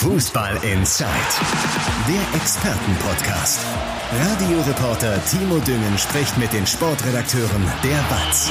[0.00, 1.10] Fußball Inside,
[2.08, 3.60] der Expertenpodcast.
[4.10, 8.50] Radioreporter Timo Düngen spricht mit den Sportredakteuren der BATS.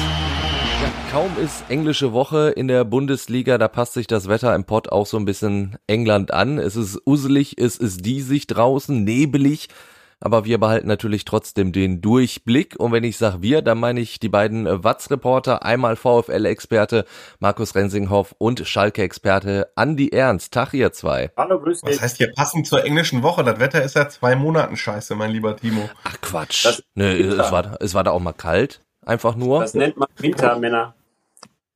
[1.11, 5.07] Kaum ist englische Woche in der Bundesliga, da passt sich das Wetter im Pott auch
[5.07, 6.59] so ein bisschen England an.
[6.59, 9.69] Es ist uselig, es ist diesig draußen, nebelig
[10.19, 12.75] aber wir behalten natürlich trotzdem den Durchblick.
[12.77, 17.05] Und wenn ich sage wir, dann meine ich die beiden Watz-Reporter, einmal VfL-Experte
[17.39, 20.53] Markus Rensinghoff und Schalke-Experte Andi Ernst.
[20.53, 21.31] Tag ihr zwei.
[21.37, 21.95] Hallo, grüß dich.
[21.95, 23.43] Was heißt hier passend zur englischen Woche?
[23.43, 25.89] Das Wetter ist ja zwei Monaten scheiße, mein lieber Timo.
[26.03, 26.65] Ach Quatsch.
[26.65, 28.81] Das Nö, es war, es war da auch mal kalt.
[29.05, 29.61] Einfach nur.
[29.61, 30.95] Das nennt man Wintermänner.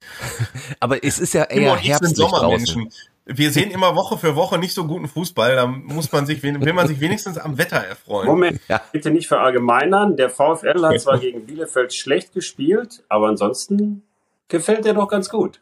[0.82, 2.90] Aber es ist ja eher herbstlich draußen
[3.26, 5.55] wir sehen immer Woche für Woche nicht so guten Fußball.
[5.55, 8.27] Da muss man sich, will man sich wenigstens am Wetter erfreuen.
[8.27, 8.82] Moment, ja.
[8.91, 10.18] bitte nicht verallgemeinern.
[10.18, 14.04] Der VfL hat zwar gegen Bielefeld schlecht gespielt, aber ansonsten
[14.49, 15.62] gefällt er doch ganz gut.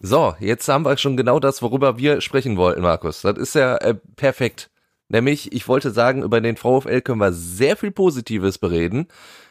[0.00, 3.22] So, jetzt haben wir schon genau das, worüber wir sprechen wollten, Markus.
[3.22, 4.70] Das ist ja äh, perfekt.
[5.08, 9.08] Nämlich, ich wollte sagen, über den VfL können wir sehr viel Positives bereden.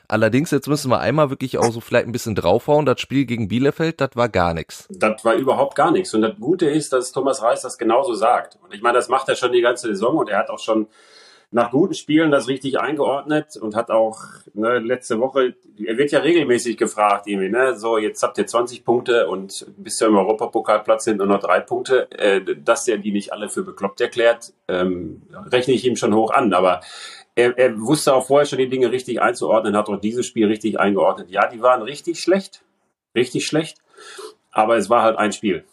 [0.08, 2.86] Allerdings, jetzt müssen wir einmal wirklich auch so vielleicht ein bisschen draufhauen.
[2.86, 4.88] Das Spiel gegen Bielefeld, das war gar nichts.
[4.90, 6.14] Das war überhaupt gar nichts.
[6.14, 8.58] Und das Gute ist, dass Thomas Reis das genauso sagt.
[8.62, 10.88] Und ich meine, das macht er schon die ganze Saison und er hat auch schon
[11.54, 14.18] nach guten Spielen das richtig eingeordnet und hat auch
[14.56, 15.54] ne, letzte Woche,
[15.86, 19.98] er wird ja regelmäßig gefragt, irgendwie, ne, so jetzt habt ihr 20 Punkte und bis
[19.98, 24.02] zum Europapokalplatz sind nur noch drei Punkte, äh, dass er die nicht alle für bekloppt
[24.02, 26.54] erklärt, ähm, rechne ich ihm schon hoch an.
[26.54, 26.82] Aber
[27.36, 30.80] er, er wusste auch vorher schon die Dinge richtig einzuordnen, hat auch dieses Spiel richtig
[30.80, 31.30] eingeordnet.
[31.30, 32.64] Ja, die waren richtig schlecht,
[33.16, 33.80] richtig schlecht,
[34.52, 35.66] aber es war halt ein Spiel.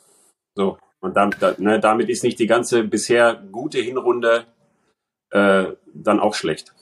[0.55, 0.79] So.
[1.01, 4.47] Und damit, ne, damit ist nicht die ganze bisher gute Hinrunde
[5.31, 6.75] äh, dann auch schlecht.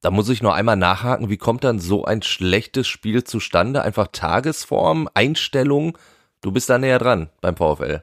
[0.00, 3.82] Da muss ich nur einmal nachhaken, wie kommt dann so ein schlechtes Spiel zustande?
[3.82, 5.98] Einfach Tagesform, Einstellung?
[6.40, 8.02] Du bist da näher dran beim VfL.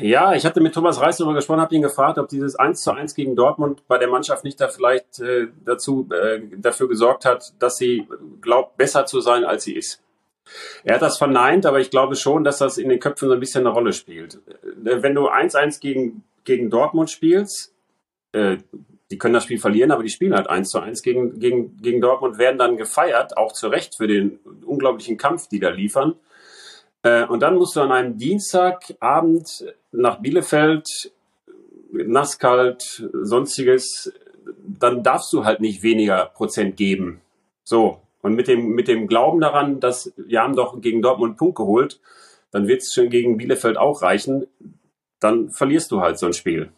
[0.00, 2.92] Ja, ich hatte mit Thomas Reis darüber gesprochen, habe ihn gefragt, ob dieses 1 zu
[2.92, 7.52] 1 gegen Dortmund bei der Mannschaft nicht da vielleicht äh, dazu äh, dafür gesorgt hat,
[7.58, 8.06] dass sie
[8.40, 10.02] glaubt, besser zu sein, als sie ist.
[10.84, 13.40] Er hat das verneint, aber ich glaube schon, dass das in den Köpfen so ein
[13.40, 14.40] bisschen eine Rolle spielt.
[14.84, 17.74] Äh, wenn du 1-1 gegen, gegen Dortmund spielst,
[18.32, 18.58] äh,
[19.10, 22.00] die können das Spiel verlieren, aber die spielen halt 1 zu 1 gegen, gegen, gegen
[22.00, 26.14] Dortmund, werden dann gefeiert, auch zu Recht für den unglaublichen Kampf, die da liefern.
[27.02, 31.12] Äh, und dann musst du an einem Dienstagabend nach Bielefeld,
[31.92, 34.12] nasskalt, sonstiges,
[34.78, 37.20] dann darfst du halt nicht weniger Prozent geben.
[37.64, 38.00] So.
[38.22, 41.56] Und mit dem, mit dem Glauben daran, dass wir haben doch gegen Dortmund einen Punkt
[41.56, 42.00] geholt,
[42.50, 44.46] dann wird es schon gegen Bielefeld auch reichen,
[45.20, 46.70] dann verlierst du halt so ein Spiel.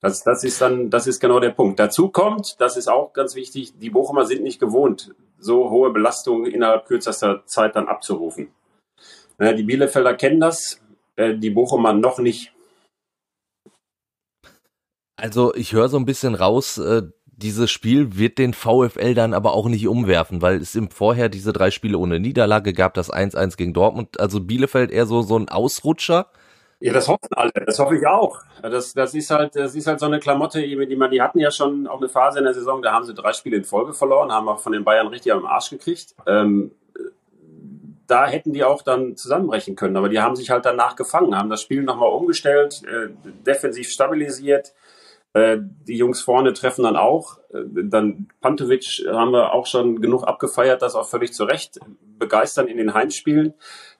[0.00, 1.80] Das, das ist dann, das ist genau der Punkt.
[1.80, 6.50] Dazu kommt, das ist auch ganz wichtig, die Bochumer sind nicht gewohnt, so hohe Belastungen
[6.50, 8.48] innerhalb kürzester Zeit dann abzurufen.
[9.38, 10.80] Die Bielefelder kennen das,
[11.16, 12.52] äh, die Bochumer noch nicht.
[15.16, 19.52] Also ich höre so ein bisschen raus, äh, dieses Spiel wird den VfL dann aber
[19.52, 23.56] auch nicht umwerfen, weil es im Vorher diese drei Spiele ohne Niederlage gab, das 1-1
[23.56, 26.30] gegen Dortmund, also Bielefeld eher so, so ein Ausrutscher.
[26.80, 28.40] Ja, das hoffen alle, das hoffe ich auch.
[28.62, 31.50] Das, das ist halt, das ist halt so eine Klamotte, die man, die hatten ja
[31.50, 34.32] schon auch eine Phase in der Saison, da haben sie drei Spiele in Folge verloren,
[34.32, 36.14] haben auch von den Bayern richtig am Arsch gekriegt.
[36.26, 36.72] Ähm,
[38.06, 39.96] da hätten die auch dann zusammenbrechen können.
[39.96, 43.08] Aber die haben sich halt danach gefangen, haben das Spiel nochmal umgestellt, äh,
[43.46, 44.74] defensiv stabilisiert.
[45.32, 47.38] Äh, die Jungs vorne treffen dann auch.
[47.52, 51.78] Äh, dann Pantovic haben wir auch schon genug abgefeiert, das auch völlig zu Recht.
[52.18, 53.54] Begeistern in den Heimspielen.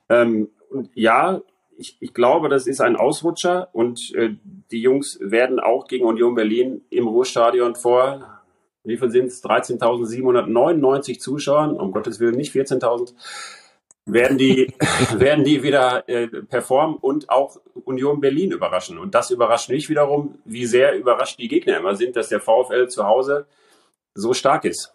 [0.08, 1.42] Ähm, und ja,
[1.76, 4.30] ich, ich glaube, das ist ein Ausrutscher und äh,
[4.70, 8.36] die Jungs werden auch gegen Union Berlin im Ruhrstadion vor,
[8.86, 9.42] wie viel sind es?
[9.42, 13.14] 13.799 Zuschauern, um Gottes Willen nicht 14.000
[14.06, 14.72] werden die,
[15.18, 18.98] werden die wieder äh, performen und auch Union Berlin überraschen.
[18.98, 22.88] Und das überrascht mich wiederum, wie sehr überrascht die Gegner immer sind, dass der VfL
[22.88, 23.46] zu Hause
[24.14, 24.94] so stark ist.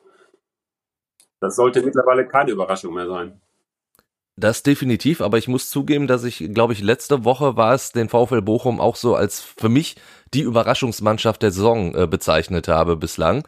[1.39, 3.39] Das sollte mittlerweile keine Überraschung mehr sein.
[4.37, 8.09] Das definitiv, aber ich muss zugeben, dass ich, glaube ich, letzte Woche war es den
[8.09, 9.97] VfL Bochum auch so als für mich
[10.33, 13.43] die Überraschungsmannschaft der Saison äh, bezeichnet habe bislang.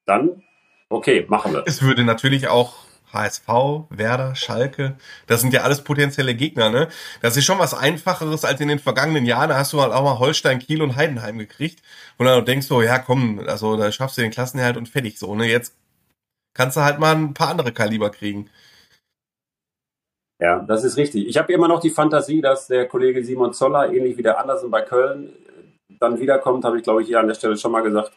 [0.05, 0.43] dann
[0.89, 1.63] okay, machen wir.
[1.65, 3.47] Es würde natürlich auch HSV,
[3.89, 4.95] Werder, Schalke,
[5.27, 6.87] das sind ja alles potenzielle Gegner, ne?
[7.21, 9.49] Das ist schon was einfacheres als in den vergangenen Jahren.
[9.49, 11.81] Da hast du halt auch mal Holstein, Kiel und Heidenheim gekriegt.
[12.17, 15.35] Und dann denkst du, ja komm, also da schaffst du den Klassenerhalt und fertig so,
[15.35, 15.45] ne?
[15.47, 15.75] Jetzt
[16.53, 18.49] kannst du halt mal ein paar andere Kaliber kriegen.
[20.41, 21.27] Ja, das ist richtig.
[21.27, 24.69] Ich habe immer noch die Fantasie, dass der Kollege Simon Zoller, ähnlich wie der Andersen
[24.69, 25.33] bei Köln,
[25.99, 28.11] dann wiederkommt, habe ich glaube ich hier an der Stelle schon mal gesagt,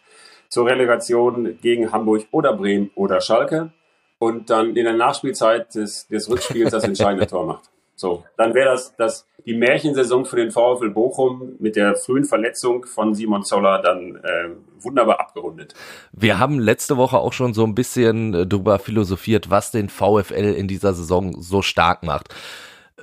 [0.48, 3.70] zur Relegation gegen Hamburg oder Bremen oder Schalke
[4.18, 7.70] und dann in der Nachspielzeit des, des Rückspiels das entscheidende Tor macht.
[7.94, 12.84] So, dann wäre das, das die Märchensaison für den VfL Bochum mit der frühen Verletzung
[12.86, 14.50] von Simon Zoller dann äh,
[14.80, 15.74] wunderbar abgerundet.
[16.12, 20.54] Wir haben letzte Woche auch schon so ein bisschen äh, darüber philosophiert, was den VfL
[20.54, 22.34] in dieser Saison so stark macht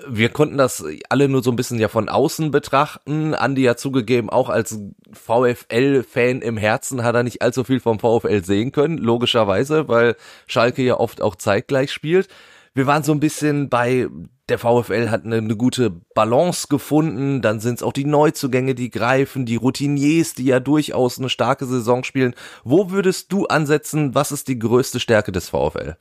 [0.08, 3.34] wir konnten das alle nur so ein bisschen ja von außen betrachten.
[3.34, 4.80] Andi hat zugegeben, auch als
[5.14, 10.16] VfL-Fan im Herzen hat er nicht allzu viel vom VfL sehen können, logischerweise, weil
[10.48, 12.28] Schalke ja oft auch zeitgleich spielt.
[12.74, 14.10] Wir waren so ein bisschen bei,
[14.50, 18.90] der VfL hat eine, eine gute Balance gefunden, dann sind es auch die Neuzugänge, die
[18.90, 22.36] greifen, die Routiniers, die ja durchaus eine starke Saison spielen.
[22.66, 25.96] Wo würdest du ansetzen, was ist die größte Stärke des VfL?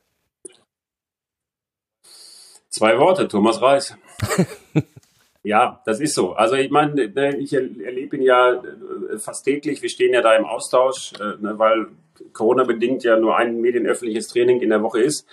[2.74, 3.96] Zwei Worte, Thomas Reis.
[5.44, 6.32] ja, das ist so.
[6.32, 9.80] Also ich meine, ne, ich erlebe ihn ja äh, fast täglich.
[9.80, 11.86] Wir stehen ja da im Austausch, äh, ne, weil
[12.32, 15.24] Corona-bedingt ja nur ein medienöffentliches Training in der Woche ist,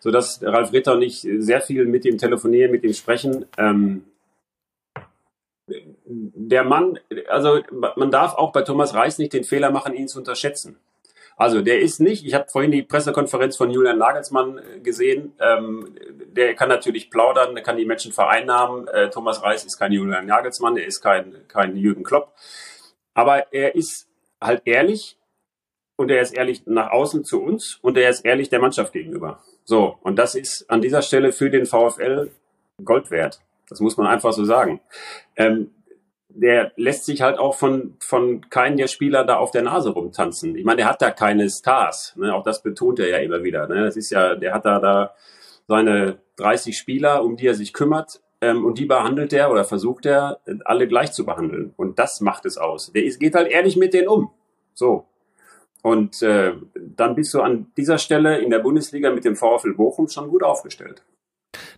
[0.00, 3.46] sodass Ralf Ritter und ich sehr viel mit ihm telefonieren, mit ihm sprechen.
[3.56, 4.02] Ähm,
[5.68, 6.98] der Mann,
[7.28, 7.60] also
[7.94, 10.80] man darf auch bei Thomas Reis nicht den Fehler machen, ihn zu unterschätzen.
[11.38, 15.94] Also der ist nicht, ich habe vorhin die Pressekonferenz von Julian Nagelsmann äh, gesehen, ähm,
[16.26, 18.88] der kann natürlich plaudern, der kann die Menschen vereinnahmen.
[18.88, 22.34] Äh, Thomas Reis ist kein Julian Nagelsmann, er ist kein, kein Jürgen Klopp.
[23.14, 24.08] Aber er ist
[24.40, 25.16] halt ehrlich
[25.96, 29.40] und er ist ehrlich nach außen zu uns und er ist ehrlich der Mannschaft gegenüber.
[29.64, 32.30] So, und das ist an dieser Stelle für den VfL
[32.84, 33.40] Gold wert.
[33.68, 34.80] Das muss man einfach so sagen.
[35.36, 35.70] Ähm,
[36.40, 40.56] der lässt sich halt auch von, von keinem der Spieler da auf der Nase rumtanzen.
[40.56, 42.14] Ich meine, der hat da keine Stars.
[42.16, 42.34] Ne?
[42.34, 43.66] Auch das betont er ja immer wieder.
[43.66, 43.84] Ne?
[43.84, 45.14] Das ist ja, der hat da, da
[45.66, 48.20] seine 30 Spieler, um die er sich kümmert.
[48.40, 51.74] Ähm, und die behandelt er oder versucht er, alle gleich zu behandeln.
[51.76, 52.92] Und das macht es aus.
[52.92, 54.30] Der ist, geht halt ehrlich mit denen um.
[54.74, 55.06] So.
[55.82, 60.08] Und äh, dann bist du an dieser Stelle in der Bundesliga mit dem VfL Bochum
[60.08, 61.02] schon gut aufgestellt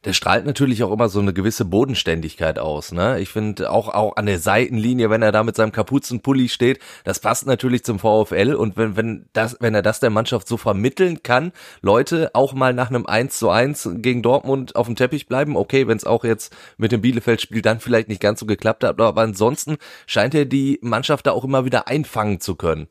[0.04, 2.92] der strahlt natürlich auch immer so eine gewisse Bodenständigkeit aus.
[2.92, 3.20] Ne?
[3.20, 7.20] Ich finde auch auch an der Seitenlinie, wenn er da mit seinem Kapuzenpulli steht, das
[7.20, 11.22] passt natürlich zum VfL und wenn wenn das wenn er das der Mannschaft so vermitteln
[11.22, 15.56] kann, Leute auch mal nach einem 1 zu 1 gegen Dortmund auf dem Teppich bleiben,
[15.56, 19.00] okay, wenn es auch jetzt mit dem Bielefeld-Spiel dann vielleicht nicht ganz so geklappt hat,
[19.00, 22.88] aber ansonsten scheint er die Mannschaft da auch immer wieder einfangen zu können.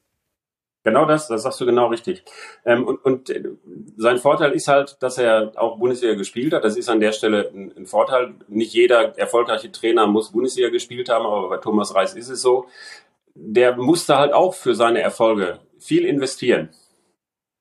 [0.83, 2.23] Genau das, das sagst du genau richtig.
[2.65, 3.43] Ähm, und, und äh,
[3.97, 6.63] sein Vorteil ist halt, dass er auch Bundesliga gespielt hat.
[6.63, 8.35] Das ist an der Stelle ein, ein, Vorteil.
[8.47, 12.67] Nicht jeder erfolgreiche Trainer muss Bundesliga gespielt haben, aber bei Thomas Reis ist es so.
[13.35, 16.69] Der musste halt auch für seine Erfolge viel investieren.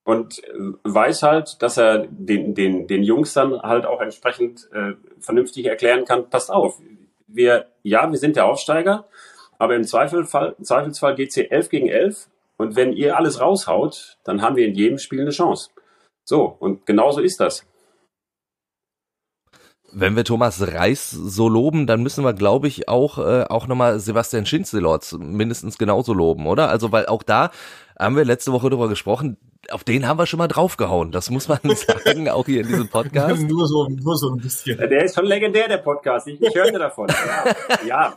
[0.04, 0.52] Und äh,
[0.84, 6.04] weiß halt, dass er den, den, den Jungs dann halt auch entsprechend äh, vernünftig erklären
[6.04, 6.80] kann, passt auf,
[7.26, 9.06] wir, ja, wir sind der Aufsteiger,
[9.58, 14.18] aber im Zweifelsfall, im Zweifelsfall geht's hier 11 gegen 11 und wenn ihr alles raushaut,
[14.24, 15.70] dann haben wir in jedem Spiel eine Chance.
[16.24, 17.64] So, und genauso ist das.
[19.90, 23.98] Wenn wir Thomas Reis so loben, dann müssen wir, glaube ich, auch äh, auch nochmal
[24.00, 26.68] Sebastian Schinzelotz mindestens genauso loben, oder?
[26.68, 27.50] Also, weil auch da
[27.98, 29.38] haben wir letzte Woche drüber gesprochen,
[29.70, 31.12] auf den haben wir schon mal draufgehauen.
[31.12, 33.42] Das muss man sagen, auch hier in diesem Podcast.
[33.42, 34.78] nur, so, nur so ein bisschen.
[34.78, 36.26] Der ist schon legendär, der Podcast.
[36.28, 37.08] Ich, ich hörte davon.
[37.08, 37.54] Ja,
[37.86, 38.16] ja.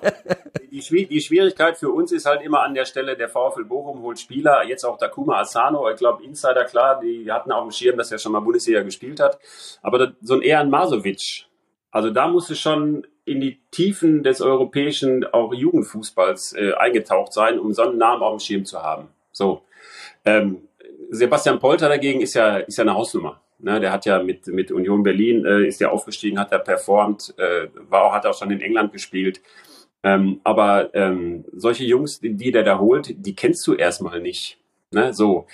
[0.72, 4.20] Die, die, Schwierigkeit für uns ist halt immer an der Stelle, der VfL Bochum holt
[4.20, 8.12] Spieler, jetzt auch Takuma Asano, ich glaube Insider, klar, die hatten auf dem Schirm, dass
[8.12, 9.38] er schon mal Bundesliga gespielt hat.
[9.82, 11.46] Aber das, so ein Eran Masovic,
[11.92, 17.60] also da muss es schon in die Tiefen des europäischen auch Jugendfußballs äh, eingetaucht sein,
[17.60, 19.10] um so einen Namen auf dem Schirm zu haben.
[19.32, 19.64] So.
[20.24, 20.68] Ähm,
[21.14, 23.42] Sebastian Polter dagegen ist ja, ist ja eine Hausnummer.
[23.60, 27.36] Ne, der hat ja mit, mit Union Berlin, äh, ist ja aufgestiegen, hat er performt,
[27.38, 29.42] äh, war auch, hat auch schon in England gespielt.
[30.04, 34.58] Ähm, aber ähm, solche Jungs, die, die der da holt, die kennst du erstmal nicht.
[34.94, 35.46] Ne, so,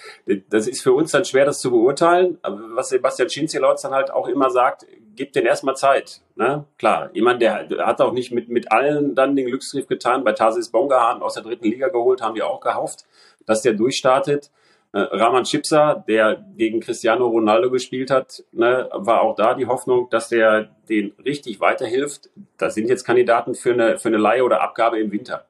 [0.49, 2.37] das ist für uns dann schwer, das zu beurteilen.
[2.43, 4.85] Aber was Sebastian Schinzelotz dann halt auch immer sagt,
[5.15, 6.21] gibt den erstmal Zeit.
[6.35, 6.65] Ne?
[6.77, 10.23] Klar, jemand, der hat auch nicht mit, mit allen dann den Glücksgriff getan.
[10.23, 13.05] Bei Tarsis Bongahan aus der dritten Liga geholt, haben wir auch gehofft,
[13.45, 14.49] dass der durchstartet.
[14.93, 20.09] Äh, Rahman Chipsa, der gegen Cristiano Ronaldo gespielt hat, ne, war auch da die Hoffnung,
[20.09, 22.29] dass der den richtig weiterhilft.
[22.57, 25.45] Das sind jetzt Kandidaten für eine, für eine Leihe oder Abgabe im Winter.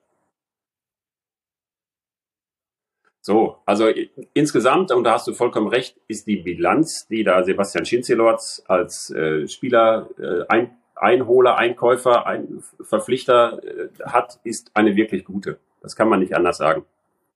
[3.21, 3.89] So, also
[4.33, 9.09] insgesamt, und da hast du vollkommen recht, ist die Bilanz, die da Sebastian Schinzelorz als
[9.09, 15.59] äh, Spieler, äh, ein, Einholer, Einkäufer, ein Verpflichter äh, hat, ist eine wirklich gute.
[15.81, 16.85] Das kann man nicht anders sagen.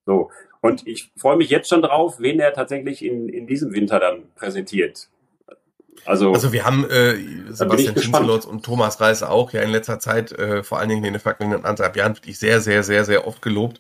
[0.05, 0.31] So,
[0.62, 4.24] und ich freue mich jetzt schon drauf, wen er tatsächlich in, in diesem Winter dann
[4.36, 5.10] präsentiert.
[6.05, 7.15] Also, also wir haben äh,
[7.50, 11.13] Sebastian Schinzelotz und Thomas Reis auch ja in letzter Zeit, äh, vor allen Dingen in
[11.13, 13.79] den vergangenen anderthalb Jahren, wirklich sehr, sehr, sehr, sehr oft gelobt.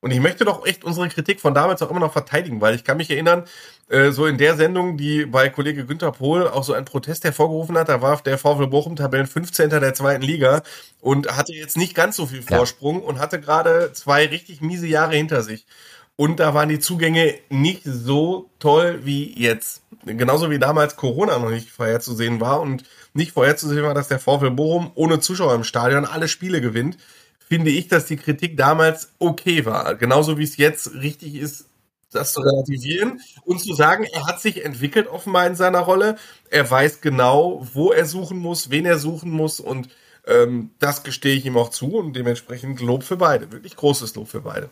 [0.00, 2.84] Und ich möchte doch echt unsere Kritik von damals auch immer noch verteidigen, weil ich
[2.84, 3.44] kann mich erinnern,
[3.88, 7.78] äh, so in der Sendung, die bei Kollege Günther Pohl auch so einen Protest hervorgerufen
[7.78, 9.70] hat, da war der VfL Bochum Tabellen 15.
[9.70, 10.62] der zweiten Liga
[11.00, 13.06] und hatte jetzt nicht ganz so viel Vorsprung ja.
[13.06, 15.66] und hatte gerade zwei richtig miese Jahre hinter sich.
[16.16, 19.82] Und da waren die Zugänge nicht so toll wie jetzt.
[20.06, 24.50] Genauso wie damals Corona noch nicht vorherzusehen war und nicht vorherzusehen war, dass der VfL
[24.50, 26.96] Bochum ohne Zuschauer im Stadion alle Spiele gewinnt
[27.48, 29.94] finde ich, dass die Kritik damals okay war.
[29.94, 31.68] Genauso wie es jetzt richtig ist,
[32.12, 36.16] das zu relativieren und zu sagen, er hat sich entwickelt offenbar in seiner Rolle.
[36.50, 39.88] Er weiß genau, wo er suchen muss, wen er suchen muss und
[40.26, 43.52] ähm, das gestehe ich ihm auch zu und dementsprechend Lob für beide.
[43.52, 44.70] Wirklich großes Lob für beide.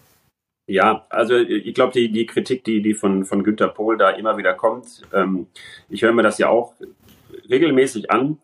[0.66, 4.38] Ja, also ich glaube, die, die Kritik, die, die von, von Günter Pohl da immer
[4.38, 5.46] wieder kommt, ähm,
[5.90, 6.74] ich höre mir das ja auch
[7.50, 8.38] regelmäßig an.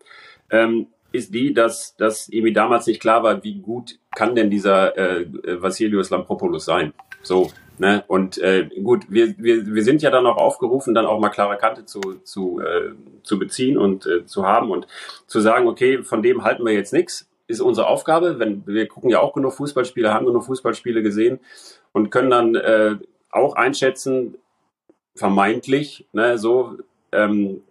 [0.51, 4.97] Ähm, ist die, dass, dass irgendwie damals nicht klar war, wie gut kann denn dieser
[4.97, 5.25] äh,
[5.61, 6.93] Vassilios Lampropoulos sein.
[7.21, 8.03] So, ne?
[8.07, 11.57] Und äh, gut, wir, wir, wir sind ja dann auch aufgerufen, dann auch mal klare
[11.57, 12.91] Kante zu, zu, äh,
[13.23, 14.87] zu beziehen und äh, zu haben und
[15.27, 18.39] zu sagen, okay, von dem halten wir jetzt nichts, ist unsere Aufgabe.
[18.39, 21.39] Wenn wir gucken ja auch genug Fußballspiele, haben genug Fußballspiele gesehen
[21.91, 22.95] und können dann äh,
[23.29, 24.35] auch einschätzen,
[25.15, 26.77] vermeintlich, ne, so,
[27.11, 27.61] ähm,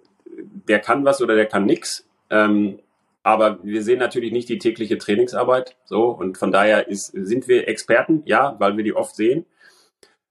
[0.68, 2.06] der kann was oder der kann nix.
[2.30, 2.78] Ähm,
[3.22, 5.76] aber wir sehen natürlich nicht die tägliche Trainingsarbeit.
[5.84, 9.46] So, und von daher ist, sind wir Experten, ja, weil wir die oft sehen.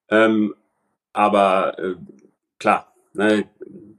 [0.09, 0.55] Ähm,
[1.13, 1.95] aber äh,
[2.57, 3.47] klar, ne,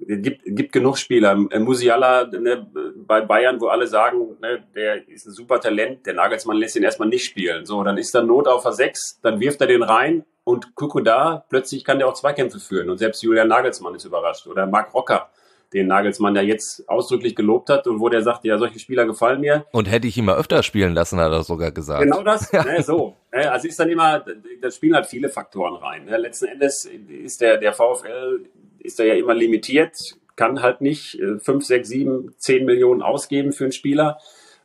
[0.00, 1.38] gibt, gibt genug Spieler.
[1.50, 2.66] Äh, Musiala ne,
[2.96, 6.82] bei Bayern, wo alle sagen, ne, der ist ein super Talent, der Nagelsmann lässt ihn
[6.82, 7.66] erstmal nicht spielen.
[7.66, 11.44] So, dann ist da Not auf der 6, dann wirft er den rein und Kukuda,
[11.48, 12.90] plötzlich kann der auch Zweikämpfe führen.
[12.90, 14.48] Und selbst Julian Nagelsmann ist überrascht.
[14.48, 15.30] Oder Marc Rocker
[15.72, 19.40] den Nagelsmann ja jetzt ausdrücklich gelobt hat und wo der sagte, ja, solche Spieler gefallen
[19.40, 19.66] mir.
[19.72, 22.02] Und hätte ich ihn mal öfter spielen lassen, hat er sogar gesagt.
[22.02, 22.64] Genau das, ja.
[22.64, 23.16] ne, so.
[23.32, 24.24] Ne, also ist dann immer,
[24.60, 26.06] das spielen halt viele Faktoren rein.
[26.06, 26.16] Ne.
[26.16, 28.46] Letzten Endes ist der, der VfL,
[28.80, 33.52] ist er ja immer limitiert, kann halt nicht äh, fünf, sechs, sieben, zehn Millionen ausgeben
[33.52, 34.18] für einen Spieler.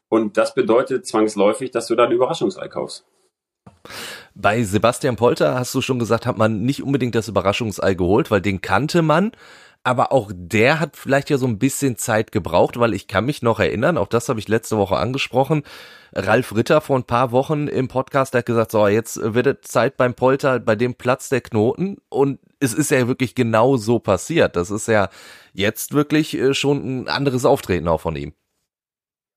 [0.09, 3.05] Und das bedeutet zwangsläufig, dass du da eine Überraschungsei kaufst.
[4.33, 8.41] Bei Sebastian Polter hast du schon gesagt, hat man nicht unbedingt das Überraschungsei geholt, weil
[8.41, 9.31] den kannte man
[9.85, 13.41] aber auch der hat vielleicht ja so ein bisschen Zeit gebraucht, weil ich kann mich
[13.41, 15.63] noch erinnern, auch das habe ich letzte Woche angesprochen,
[16.13, 19.97] Ralf Ritter vor ein paar Wochen im Podcast hat gesagt, so jetzt wird es Zeit
[19.97, 24.55] beim Polter, bei dem Platz der Knoten und es ist ja wirklich genau so passiert.
[24.55, 25.09] Das ist ja
[25.53, 28.33] jetzt wirklich äh, schon ein anderes Auftreten auch von ihm.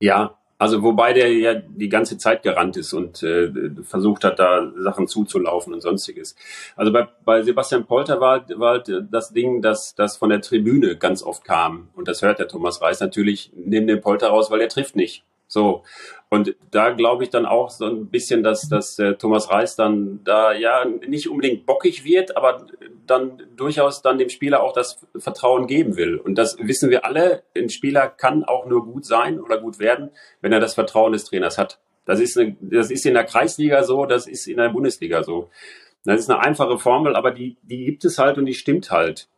[0.01, 3.51] Ja, also wobei der ja die ganze Zeit gerannt ist und äh,
[3.83, 6.35] versucht hat, da Sachen zuzulaufen und sonstiges.
[6.75, 11.23] Also bei, bei Sebastian Polter war, war das Ding, dass das von der Tribüne ganz
[11.23, 11.91] oft kam.
[11.95, 15.25] Und das hört der Thomas Reis natürlich neben dem Polter raus, weil er trifft nicht.
[15.49, 15.83] So.
[16.29, 20.21] Und da glaube ich dann auch so ein bisschen, dass, dass äh, Thomas Reis dann
[20.25, 22.67] da ja nicht unbedingt bockig wird, aber
[23.07, 26.19] dann durchaus dann dem Spieler auch das Vertrauen geben will.
[26.19, 27.43] Und das wissen wir alle.
[27.57, 30.11] Ein Spieler kann auch nur gut sein oder gut werden,
[30.43, 31.81] wenn er das Vertrauen des Trainers hat.
[32.05, 35.49] Das ist, eine, das ist in der Kreisliga so, das ist in der Bundesliga so.
[36.05, 39.29] Das ist eine einfache Formel, aber die, die gibt es halt und die stimmt halt.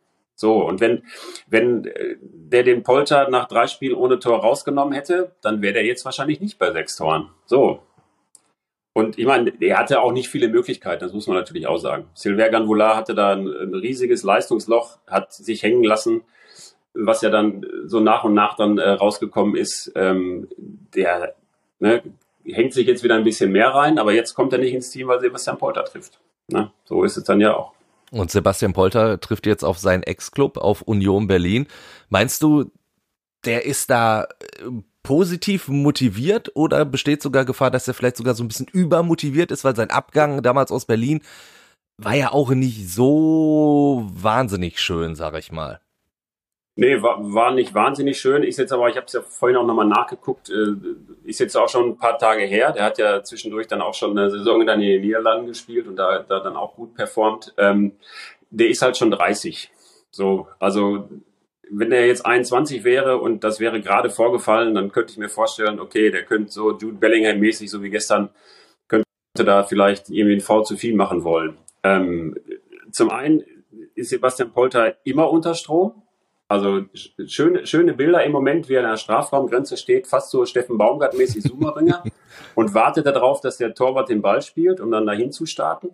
[0.41, 1.03] So, und wenn,
[1.49, 5.85] wenn äh, der den Polter nach drei Spielen ohne Tor rausgenommen hätte, dann wäre der
[5.85, 7.29] jetzt wahrscheinlich nicht bei sechs Toren.
[7.45, 7.83] So.
[8.95, 12.09] Und ich meine, er hatte auch nicht viele Möglichkeiten, das muss man natürlich auch sagen.
[12.15, 16.23] Silver Ganvoula hatte da ein, ein riesiges Leistungsloch, hat sich hängen lassen,
[16.95, 19.93] was ja dann so nach und nach dann äh, rausgekommen ist.
[19.95, 21.35] Ähm, der
[21.81, 22.03] ne,
[22.47, 25.09] hängt sich jetzt wieder ein bisschen mehr rein, aber jetzt kommt er nicht ins Team,
[25.09, 26.19] weil Sebastian Polter trifft.
[26.49, 26.73] Ne?
[26.85, 27.75] So ist es dann ja auch.
[28.11, 31.67] Und Sebastian Polter trifft jetzt auf seinen Ex-Club, auf Union Berlin.
[32.09, 32.71] Meinst du,
[33.45, 34.27] der ist da äh,
[35.03, 39.65] positiv motiviert oder besteht sogar Gefahr, dass er vielleicht sogar so ein bisschen übermotiviert ist,
[39.65, 41.23] weil sein Abgang damals aus Berlin
[41.97, 45.81] war ja auch nicht so wahnsinnig schön, sag ich mal.
[46.81, 48.43] Nee, war, war nicht wahnsinnig schön.
[48.43, 50.73] Ist jetzt aber, ich habe es ja vorhin auch nochmal nachgeguckt, äh,
[51.25, 52.73] ist jetzt auch schon ein paar Tage her.
[52.73, 56.21] Der hat ja zwischendurch dann auch schon eine Saison in den Niederlanden gespielt und da,
[56.21, 57.53] da dann auch gut performt.
[57.59, 57.93] Ähm,
[58.49, 59.71] der ist halt schon 30.
[60.11, 61.11] So, also
[61.71, 65.81] wenn er jetzt 21 wäre und das wäre gerade vorgefallen, dann könnte ich mir vorstellen,
[65.81, 68.31] okay, der könnte so Jude Bellingham-mäßig, so wie gestern,
[68.89, 71.59] könnte da vielleicht irgendwie ein V zu viel machen wollen.
[71.83, 72.39] Ähm,
[72.91, 73.45] zum einen
[73.95, 76.05] ist Sebastian Polter immer unter Strom.
[76.51, 76.85] Also
[77.27, 81.45] schöne, schöne Bilder im Moment, wie er an der Strafraumgrenze steht, fast so Steffen Baumgart-mäßig
[81.45, 82.03] Zoomerringer
[82.57, 85.91] und wartet darauf, dass der Torwart den Ball spielt, um dann dahin zu starten.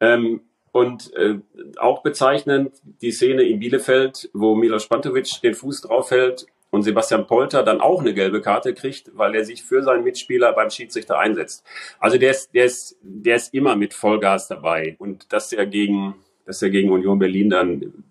[0.00, 0.40] Ähm,
[0.72, 1.40] und äh,
[1.76, 7.62] auch bezeichnend die Szene in Bielefeld, wo Milos Pantovic den Fuß draufhält und Sebastian Polter
[7.62, 11.66] dann auch eine gelbe Karte kriegt, weil er sich für seinen Mitspieler beim Schiedsrichter einsetzt.
[11.98, 14.96] Also der ist, der ist, der ist immer mit Vollgas dabei.
[14.98, 16.14] Und dass er gegen,
[16.46, 18.04] dass er gegen Union Berlin dann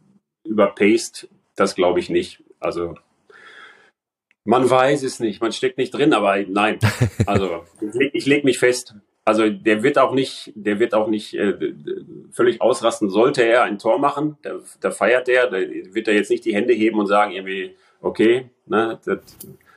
[0.43, 2.41] überpaced, das glaube ich nicht.
[2.61, 2.95] Also
[4.45, 6.79] man weiß es nicht, man steckt nicht drin, aber nein.
[7.25, 8.95] Also ich leg, ich leg mich fest.
[9.25, 11.73] Also der wird auch nicht, der wird auch nicht äh,
[12.31, 14.37] völlig ausrasten, sollte er ein Tor machen.
[14.43, 17.75] Da, da feiert er, da wird er jetzt nicht die Hände heben und sagen irgendwie,
[17.99, 19.19] okay, ne, das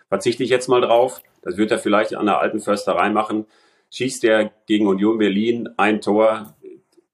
[0.09, 1.21] verzichte ich jetzt mal drauf.
[1.43, 3.47] Das wird er vielleicht an der alten Försterei machen.
[3.91, 6.55] Schießt er gegen Union Berlin ein Tor,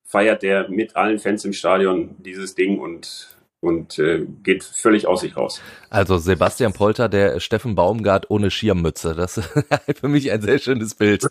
[0.04, 5.21] feiert er mit allen Fans im Stadion dieses Ding und und äh, geht völlig aus
[5.21, 5.61] sich raus.
[5.91, 9.15] Also Sebastian Polter, der Steffen Baumgart ohne Schirmmütze.
[9.15, 9.51] Das ist
[10.01, 11.27] für mich ein sehr schönes Bild.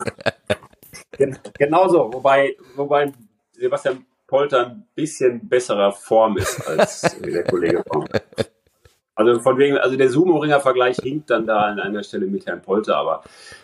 [1.58, 3.12] Genauso, wobei, wobei
[3.52, 8.24] Sebastian Polter ein bisschen besserer Form ist als der Kollege Baumgart.
[9.16, 12.98] Also von wegen, also der Sumo-Ringer-Vergleich hinkt dann da an einer Stelle mit Herrn Polter,
[12.98, 13.24] aber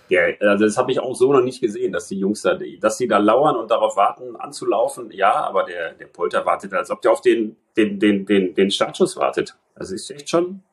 [0.09, 2.97] der, also das habe ich auch so noch nicht gesehen, dass die Jungs da, dass
[2.97, 5.11] sie da lauern und darauf warten, anzulaufen.
[5.11, 8.71] Ja, aber der, der Polter wartet, als ob der auf den, den, den, den, den
[8.71, 9.57] Startschuss wartet.
[9.75, 10.63] Das ist echt schon,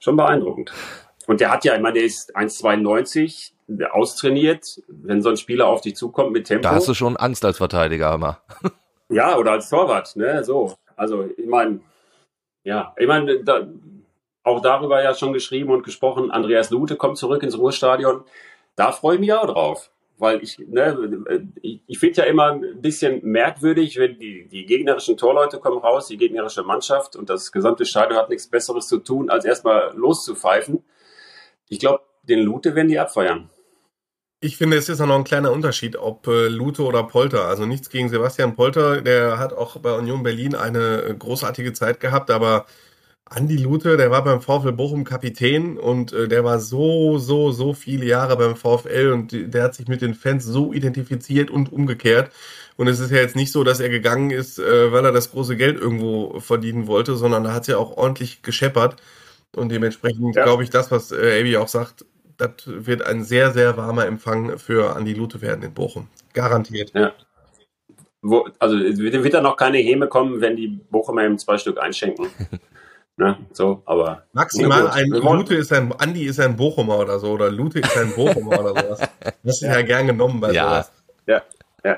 [0.00, 0.72] schon beeindruckend.
[1.28, 3.52] Und der hat ja, ich meine, der ist 1,92,
[3.92, 4.82] austrainiert.
[4.88, 6.62] Wenn so ein Spieler auf dich zukommt mit Tempo.
[6.62, 8.40] Da hast du schon Angst als Verteidiger immer.
[9.08, 10.74] ja, oder als Torwart, ne, so.
[10.96, 11.80] Also, ich meine,
[12.64, 13.66] ja, ich meine, da,
[14.50, 16.30] auch darüber ja schon geschrieben und gesprochen.
[16.30, 18.24] Andreas Lute kommt zurück ins Ruhrstadion.
[18.76, 19.90] Da freue ich mich auch drauf.
[20.18, 20.98] Weil ich, ne,
[21.62, 26.08] ich, ich finde ja immer ein bisschen merkwürdig, wenn die, die gegnerischen Torleute kommen raus,
[26.08, 30.84] die gegnerische Mannschaft und das gesamte Stadion hat nichts Besseres zu tun, als erstmal loszupfeifen.
[31.70, 33.48] Ich glaube, den Lute werden die abfeiern.
[34.42, 37.46] Ich finde, es ist noch ein kleiner Unterschied, ob äh, Lute oder Polter.
[37.46, 42.30] Also nichts gegen Sebastian Polter, der hat auch bei Union Berlin eine großartige Zeit gehabt,
[42.30, 42.66] aber
[43.32, 47.74] Andi Lute, der war beim VfL Bochum Kapitän und äh, der war so, so, so
[47.74, 52.32] viele Jahre beim VfL und der hat sich mit den Fans so identifiziert und umgekehrt.
[52.76, 55.30] Und es ist ja jetzt nicht so, dass er gegangen ist, äh, weil er das
[55.30, 58.96] große Geld irgendwo verdienen wollte, sondern da hat es ja auch ordentlich gescheppert.
[59.54, 60.42] Und dementsprechend ja.
[60.42, 62.04] glaube ich, das, was äh, Abi auch sagt,
[62.36, 66.08] das wird ein sehr, sehr warmer Empfang für Andi Lute werden in Bochum.
[66.32, 66.90] Garantiert.
[66.94, 67.12] Ja.
[68.22, 72.26] Wo, also wird da noch keine Häme kommen, wenn die Bochumer ihm zwei Stück einschenken.
[73.20, 73.36] Ne?
[73.52, 77.80] So, aber Maximal ein Lute ist ein, Andi ist ein Bochumer oder so, oder Lute
[77.80, 79.00] ist ein Bochumer oder sowas.
[79.42, 79.74] Das ist ja.
[79.74, 80.64] ja gern genommen bei ja.
[80.64, 80.92] sowas.
[81.26, 81.42] Ja,
[81.84, 81.96] ja.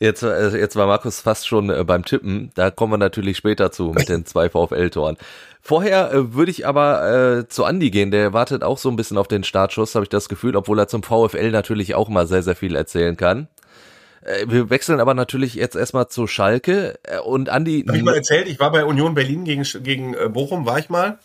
[0.00, 2.50] Jetzt, äh, jetzt war Markus fast schon äh, beim Tippen.
[2.56, 5.16] Da kommen wir natürlich später zu mit den zwei VfL-Toren.
[5.60, 8.10] Vorher äh, würde ich aber äh, zu Andi gehen.
[8.10, 10.88] Der wartet auch so ein bisschen auf den Startschuss, habe ich das Gefühl, obwohl er
[10.88, 13.46] zum VfL natürlich auch mal sehr, sehr viel erzählen kann.
[14.24, 17.84] Äh, wir wechseln aber natürlich jetzt erstmal zu Schalke äh, und Andi.
[17.86, 20.88] Hab ich mal erzählt, ich war bei Union Berlin gegen, gegen äh, Bochum, war ich
[20.88, 21.18] mal.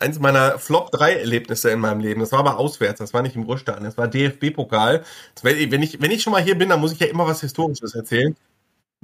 [0.00, 2.20] Eins meiner Flop 3 Erlebnisse in meinem Leben.
[2.20, 5.04] Das war aber auswärts, das war nicht im Ruhestand, das war DFB-Pokal.
[5.42, 7.94] Wenn ich, wenn ich schon mal hier bin, dann muss ich ja immer was Historisches
[7.94, 8.36] erzählen.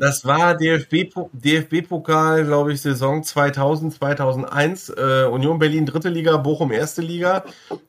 [0.00, 4.88] Das war DFB-Pokal, glaube ich, Saison 2000, 2001.
[4.88, 7.44] Äh, Union Berlin dritte Liga, Bochum erste Liga.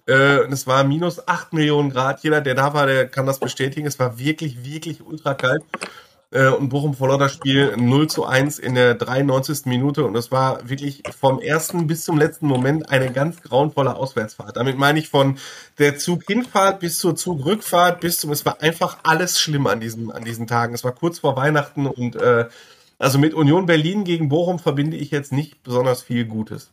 [0.05, 2.21] Äh, es war minus 8 Millionen Grad.
[2.21, 3.87] Jeder, der da war, der kann das bestätigen.
[3.87, 5.63] Es war wirklich, wirklich ultra kalt.
[6.31, 9.65] Äh, und Bochum verlor das Spiel 0 zu 1 in der 93.
[9.65, 10.05] Minute.
[10.05, 14.55] Und es war wirklich vom ersten bis zum letzten Moment eine ganz grauenvolle Auswärtsfahrt.
[14.55, 15.37] Damit meine ich von
[15.77, 20.23] der Zug-Hinfahrt bis zur Zug-Rückfahrt bis zum, es war einfach alles schlimm an diesen, an
[20.23, 20.73] diesen Tagen.
[20.73, 22.47] Es war kurz vor Weihnachten und äh,
[22.97, 26.69] also mit Union Berlin gegen Bochum verbinde ich jetzt nicht besonders viel Gutes.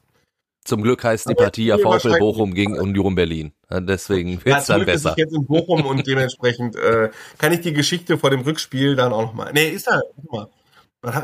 [0.69, 3.53] Zum Glück heißt die Partie ja VfL Bochum gegen Union Berlin.
[3.71, 5.11] Deswegen wird es dann besser.
[5.13, 9.15] Ist jetzt in Bochum und dementsprechend äh, kann ich die Geschichte vor dem Rückspiel dann
[9.15, 9.51] auch nochmal.
[9.55, 10.03] Nee, ist er.
[10.15, 10.49] Guck mal.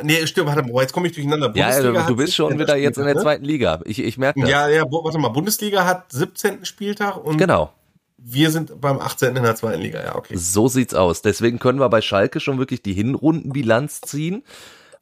[0.02, 1.52] Nee, stimmt, warte mal, jetzt komme ich durcheinander.
[1.54, 3.20] Ja, also, du bist schon wieder jetzt in der ne?
[3.20, 3.80] zweiten Liga.
[3.84, 4.48] Ich, ich merke das.
[4.48, 6.64] Ja, ja, warte mal, Bundesliga hat 17.
[6.64, 7.70] Spieltag und genau.
[8.16, 9.36] wir sind beim 18.
[9.36, 10.36] in der zweiten Liga, ja, okay.
[10.36, 11.22] So sieht's aus.
[11.22, 14.42] Deswegen können wir bei Schalke schon wirklich die Hinrundenbilanz ziehen.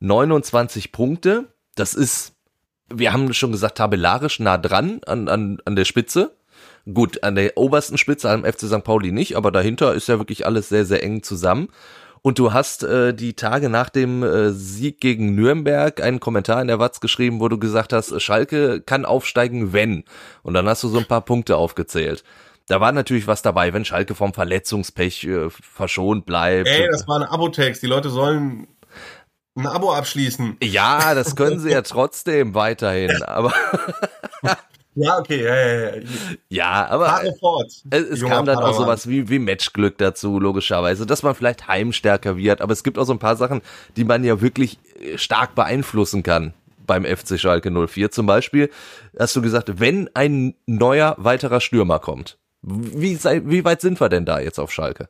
[0.01, 1.53] 29 Punkte.
[1.77, 2.32] Das ist,
[2.99, 6.35] wir haben schon gesagt, tabellarisch nah dran an, an, an der Spitze.
[6.93, 8.83] Gut, an der obersten Spitze am FC St.
[8.83, 11.69] Pauli nicht, aber dahinter ist ja wirklich alles sehr, sehr eng zusammen.
[12.23, 16.69] Und du hast äh, die Tage nach dem äh, Sieg gegen Nürnberg einen Kommentar in
[16.69, 20.05] der Watz geschrieben, wo du gesagt hast, Schalke kann aufsteigen, wenn.
[20.45, 22.23] Und dann hast du so ein paar Punkte aufgezählt.
[22.69, 26.69] Da war natürlich was dabei, wenn Schalke vom Verletzungspech äh, verschont bleibt.
[26.69, 27.83] Ey, das war ein Abo-Text.
[27.83, 28.69] Die Leute sollen
[29.55, 30.57] ein Abo abschließen.
[30.63, 33.53] Ja, das können sie ja trotzdem weiterhin, aber.
[34.95, 36.03] ja, okay, ja, ja, ja.
[36.49, 37.23] Ja, aber
[37.91, 42.37] es, es kam dann auch sowas wie, wie Matchglück dazu, logischerweise, dass man vielleicht heimstärker
[42.37, 43.61] wird, aber es gibt auch so ein paar Sachen,
[43.97, 46.55] die man ja wirklich äh, stark beeinflussen kann
[46.87, 48.11] beim FC Schalke 04.
[48.11, 48.71] Zum Beispiel
[49.19, 54.09] hast du gesagt, wenn ein neuer weiterer Stürmer kommt, wie, sei, wie weit sind wir
[54.09, 55.09] denn da jetzt auf Schalke?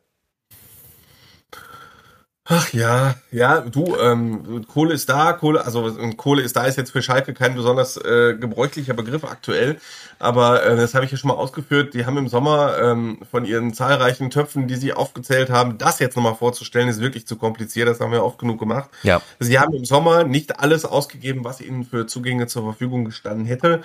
[2.45, 6.91] Ach ja, ja, du, ähm, Kohle ist da, Kohle, also Kohle ist da ist jetzt
[6.91, 9.79] für Schalke kein besonders äh, gebräuchlicher Begriff aktuell,
[10.19, 11.95] aber äh, das habe ich ja schon mal ausgeführt.
[11.95, 16.17] Die haben im Sommer ähm, von ihren zahlreichen Töpfen, die sie aufgezählt haben, das jetzt
[16.17, 17.87] nochmal vorzustellen, ist wirklich zu kompliziert.
[17.87, 18.91] Das haben wir oft genug gemacht.
[19.05, 19.23] Ja.
[19.39, 23.83] Sie haben im Sommer nicht alles ausgegeben, was ihnen für Zugänge zur Verfügung gestanden hätte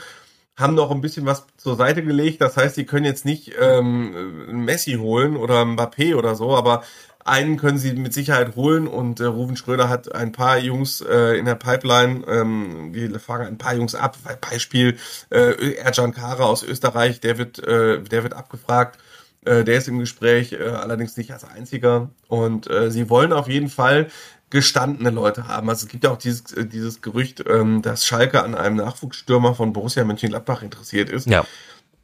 [0.58, 2.42] haben noch ein bisschen was zur Seite gelegt.
[2.42, 6.84] Das heißt, sie können jetzt nicht ähm, Messi holen oder Mbappé oder so, aber
[7.28, 11.38] einen können sie mit Sicherheit holen und äh, Ruven Schröder hat ein paar Jungs äh,
[11.38, 14.18] in der Pipeline, ähm, die fangen ein paar Jungs ab.
[14.50, 14.98] Beispiel
[15.30, 19.00] äh, Ercan Kara aus Österreich, der wird, äh, der wird abgefragt.
[19.46, 22.10] Äh, der ist im Gespräch, äh, allerdings nicht als einziger.
[22.28, 24.08] Und äh, sie wollen auf jeden Fall
[24.50, 25.70] gestandene Leute haben.
[25.70, 29.56] Also es gibt ja auch dieses, äh, dieses Gerücht, ähm, dass Schalke an einem Nachwuchsstürmer
[29.56, 31.30] von Borussia Mönchengladbach interessiert ist.
[31.30, 31.46] Ja.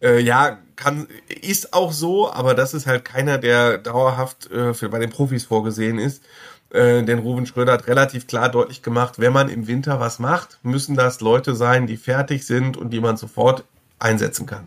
[0.03, 4.89] Äh, ja, kann, ist auch so, aber das ist halt keiner, der dauerhaft äh, für,
[4.89, 6.23] bei den Profis vorgesehen ist.
[6.71, 10.59] Äh, denn Ruben Schröder hat relativ klar deutlich gemacht, wenn man im Winter was macht,
[10.63, 13.63] müssen das Leute sein, die fertig sind und die man sofort
[13.99, 14.65] einsetzen kann.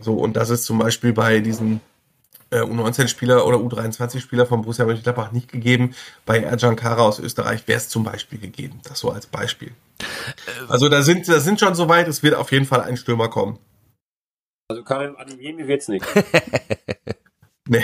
[0.00, 1.80] So, und das ist zum Beispiel bei diesen
[2.50, 5.94] äh, U19-Spieler oder U23-Spieler von Borussia Mönchengladbach nicht gegeben.
[6.24, 8.80] Bei Ercan Kara aus Österreich wäre es zum Beispiel gegeben.
[8.84, 9.72] Das so als Beispiel.
[10.68, 13.58] Also da sind, da sind schon soweit, es wird auf jeden Fall ein Stürmer kommen.
[14.70, 16.06] Also Karim Adeyemi wird's nicht.
[17.68, 17.82] nee.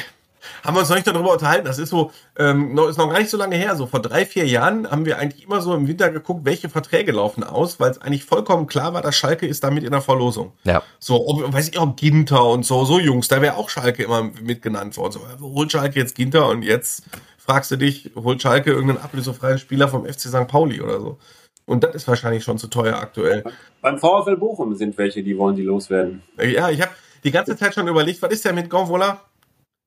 [0.62, 1.66] Haben wir uns noch nicht darüber unterhalten.
[1.66, 3.74] Das ist so, ähm, noch, ist noch gar nicht so lange her.
[3.74, 7.10] So vor drei, vier Jahren haben wir eigentlich immer so im Winter geguckt, welche Verträge
[7.10, 10.52] laufen aus, weil es eigentlich vollkommen klar war, dass Schalke ist damit in der Verlosung.
[10.62, 10.84] Ja.
[11.00, 14.22] So, ob, weiß ich auch, Ginter und so, so Jungs, da wäre auch Schalke immer
[14.22, 15.12] mitgenannt worden.
[15.12, 17.02] So, holt Schalke jetzt Ginter und jetzt
[17.36, 20.46] fragst du dich, holt Schalke irgendeinen ablösefreien Spieler vom FC St.
[20.46, 21.18] Pauli oder so.
[21.66, 23.42] Und das ist wahrscheinlich schon zu teuer aktuell.
[23.82, 26.22] Beim VfL Bochum sind welche, die wollen die loswerden.
[26.38, 26.92] Ja, ich habe
[27.24, 29.20] die ganze Zeit schon überlegt, was ist der mit Gonvola?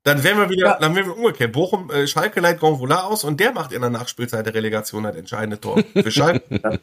[0.04, 0.78] Dann wären wir wieder, ja.
[0.80, 1.52] dann wären wir umgekehrt.
[1.52, 5.16] Bochum, äh, Schalke leitet Gonvola aus und der macht in der Nachspielzeit der Relegation das
[5.16, 6.44] entscheidende Tor für Schalke.
[6.64, 6.78] Ja,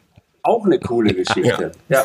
[0.53, 1.73] auch eine coole Geschichte.
[1.89, 2.05] ja, ja,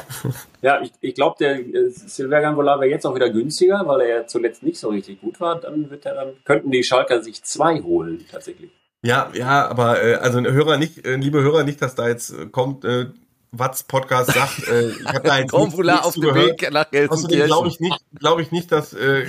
[0.61, 4.07] ja ich, ich glaube, der äh, Silver Gonvola wäre jetzt auch wieder günstiger, weil er
[4.07, 5.59] ja zuletzt nicht so richtig gut war.
[5.59, 8.71] Dann wird er dann könnten die Schalker sich zwei holen tatsächlich.
[9.03, 12.45] Ja, ja, aber äh, also Hörer nicht, äh, liebe Hörer, nicht, dass da jetzt äh,
[12.45, 13.07] kommt, äh,
[13.51, 17.45] Watz Podcast sagt, äh, ich habe da jetzt nichts, nichts auf dem Weg nach Außerdem
[17.47, 19.25] glaube ich nicht, glaube ich nicht, dass äh,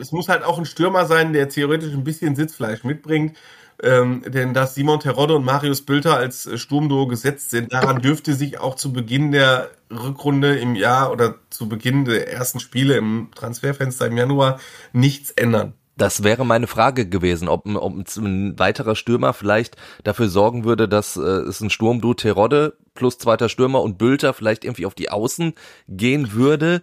[0.00, 3.36] es muss halt auch ein Stürmer sein, der theoretisch ein bisschen Sitzfleisch mitbringt.
[3.82, 8.34] Ähm, denn dass Simon Terodde und Marius Bülter als äh, Sturmduo gesetzt sind, daran dürfte
[8.34, 13.30] sich auch zu Beginn der Rückrunde im Jahr oder zu Beginn der ersten Spiele im
[13.34, 14.60] Transferfenster im Januar
[14.92, 15.74] nichts ändern.
[15.96, 21.16] Das wäre meine Frage gewesen, ob, ob ein weiterer Stürmer vielleicht dafür sorgen würde, dass
[21.16, 25.54] äh, es ein Sturmduo Terodde plus zweiter Stürmer und Bülter vielleicht irgendwie auf die Außen
[25.88, 26.82] gehen würde.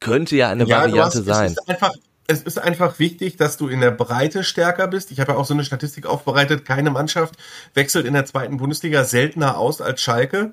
[0.00, 1.46] Könnte ja eine ja, Variante hast, sein.
[1.46, 1.92] Es ist, einfach,
[2.26, 5.10] es ist einfach wichtig, dass du in der Breite stärker bist.
[5.10, 6.64] Ich habe ja auch so eine Statistik aufbereitet.
[6.64, 7.34] Keine Mannschaft
[7.74, 10.52] wechselt in der zweiten Bundesliga seltener aus als Schalke.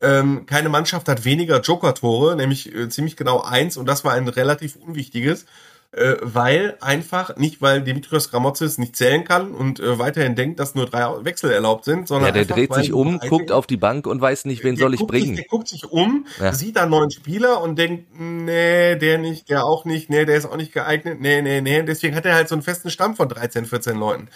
[0.00, 4.28] Ähm, keine Mannschaft hat weniger Joker-Tore, nämlich äh, ziemlich genau eins und das war ein
[4.28, 5.44] relativ unwichtiges
[5.92, 10.74] äh, weil einfach, nicht weil Dimitrios Gramotzes nicht zählen kann und äh, weiterhin denkt, dass
[10.74, 13.78] nur drei Wechsel erlaubt sind, sondern ja, der einfach, dreht sich um, guckt auf die
[13.78, 15.36] Bank und weiß nicht, wen soll ich bringen.
[15.36, 16.52] Sich, der guckt sich um, ja.
[16.52, 20.44] sieht da neuen Spieler und denkt, nee, der nicht, der auch nicht, nee, der ist
[20.44, 21.82] auch nicht geeignet, nee, nee, nee.
[21.82, 24.28] Deswegen hat er halt so einen festen Stamm von 13, 14 Leuten.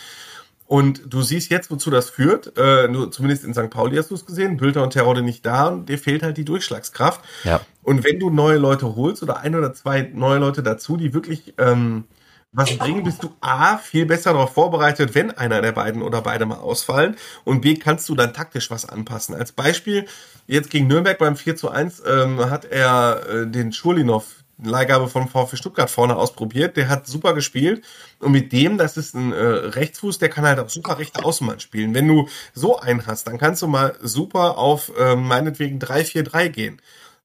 [0.72, 2.56] Und du siehst jetzt, wozu das führt.
[2.56, 3.68] Äh, nur zumindest in St.
[3.68, 4.56] Pauli hast du es gesehen.
[4.56, 7.20] Bülter und Terode nicht da und dir fehlt halt die Durchschlagskraft.
[7.44, 7.60] Ja.
[7.82, 11.52] Und wenn du neue Leute holst oder ein oder zwei neue Leute dazu, die wirklich
[11.58, 12.04] ähm,
[12.52, 16.46] was bringen, bist du A, viel besser darauf vorbereitet, wenn einer der beiden oder beide
[16.46, 17.16] mal ausfallen.
[17.44, 19.34] Und B, kannst du dann taktisch was anpassen.
[19.34, 20.06] Als Beispiel,
[20.46, 25.28] jetzt gegen Nürnberg beim 4 zu 1 ähm, hat er äh, den Schurlinov Leihgabe von
[25.28, 26.76] VfB Stuttgart vorne ausprobiert.
[26.76, 27.84] Der hat super gespielt.
[28.18, 31.60] Und mit dem, das ist ein äh, Rechtsfuß, der kann halt auch super rechte Außenmann
[31.60, 31.94] spielen.
[31.94, 36.80] Wenn du so einen hast, dann kannst du mal super auf äh, meinetwegen 3-4-3 gehen.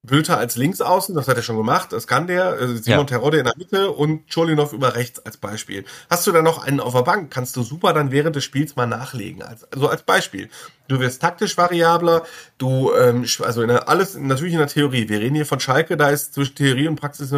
[0.08, 3.04] Bülter als Linksaußen, das hat er schon gemacht, das kann der, äh, Simon ja.
[3.04, 5.86] Terodde in der Mitte und Cholinov über rechts als Beispiel.
[6.10, 8.76] Hast du dann noch einen auf der Bank, kannst du super dann während des Spiels
[8.76, 10.50] mal nachlegen, als, also als Beispiel.
[10.88, 12.24] Du wirst taktisch variabler,
[12.58, 15.08] du, ähm, also in der, alles natürlich in der Theorie.
[15.10, 17.32] Wir reden hier von Schalke, da ist zwischen Theorie und Praxis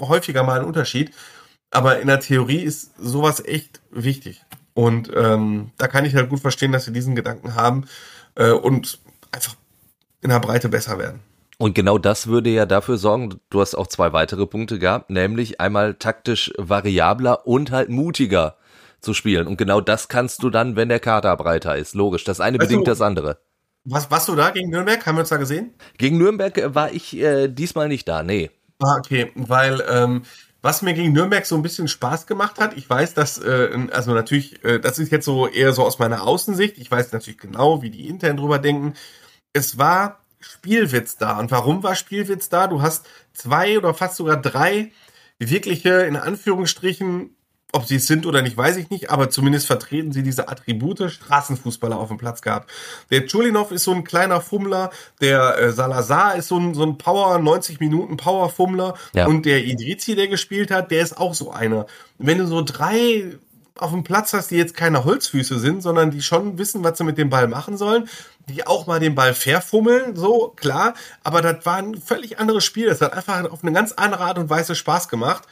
[0.00, 1.12] häufiger mal ein Unterschied.
[1.70, 4.42] Aber in der Theorie ist sowas echt wichtig.
[4.74, 7.86] Und ähm, da kann ich halt gut verstehen, dass sie diesen Gedanken haben
[8.36, 9.00] äh, und
[9.32, 9.56] einfach
[10.20, 11.20] in der Breite besser werden.
[11.58, 15.60] Und genau das würde ja dafür sorgen, du hast auch zwei weitere Punkte gehabt, nämlich
[15.60, 18.56] einmal taktisch variabler und halt mutiger
[19.00, 19.48] zu spielen.
[19.48, 21.94] Und genau das kannst du dann, wenn der Kader breiter ist.
[21.94, 22.22] Logisch.
[22.22, 23.38] Das eine weißt bedingt du, das andere.
[23.84, 25.04] Was warst du da gegen Nürnberg?
[25.04, 25.74] Haben wir uns da gesehen?
[25.98, 28.50] Gegen Nürnberg war ich äh, diesmal nicht da, nee.
[28.80, 30.22] Ah, okay, weil ähm,
[30.62, 34.12] was mir gegen Nürnberg so ein bisschen Spaß gemacht hat, ich weiß, dass, äh, also
[34.12, 37.82] natürlich, äh, das ist jetzt so eher so aus meiner Außensicht, ich weiß natürlich genau,
[37.82, 38.94] wie die intern drüber denken.
[39.52, 41.38] Es war Spielwitz da.
[41.38, 42.66] Und warum war Spielwitz da?
[42.66, 44.92] Du hast zwei oder fast sogar drei
[45.38, 47.34] wirkliche, in Anführungsstrichen,
[47.72, 51.10] ob sie es sind oder nicht, weiß ich nicht, aber zumindest vertreten sie diese Attribute
[51.10, 52.70] Straßenfußballer auf dem Platz gehabt.
[53.10, 56.96] Der Chulinov ist so ein kleiner Fummler, der äh, Salazar ist so ein, so ein
[56.96, 59.26] Power, 90 Minuten Power-Fummler ja.
[59.26, 61.86] und der Idrizi, der gespielt hat, der ist auch so einer.
[62.16, 63.38] Wenn du so drei
[63.78, 67.04] auf dem Platz hast, die jetzt keine Holzfüße sind, sondern die schon wissen, was sie
[67.04, 68.08] mit dem Ball machen sollen,
[68.48, 72.86] die auch mal den Ball verfummeln, so, klar, aber das war ein völlig anderes Spiel.
[72.86, 75.44] Das hat einfach auf eine ganz andere Art und Weise Spaß gemacht.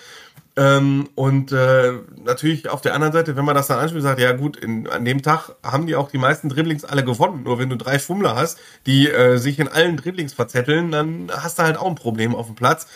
[0.58, 1.92] Ähm, und äh,
[2.24, 5.04] natürlich auf der anderen Seite, wenn man das dann anspielt, sagt, ja gut, in, an
[5.04, 7.42] dem Tag haben die auch die meisten Dribblings alle gewonnen.
[7.42, 11.58] Nur wenn du drei Fummler hast, die äh, sich in allen Dribblings verzetteln, dann hast
[11.58, 12.86] du halt auch ein Problem auf dem Platz.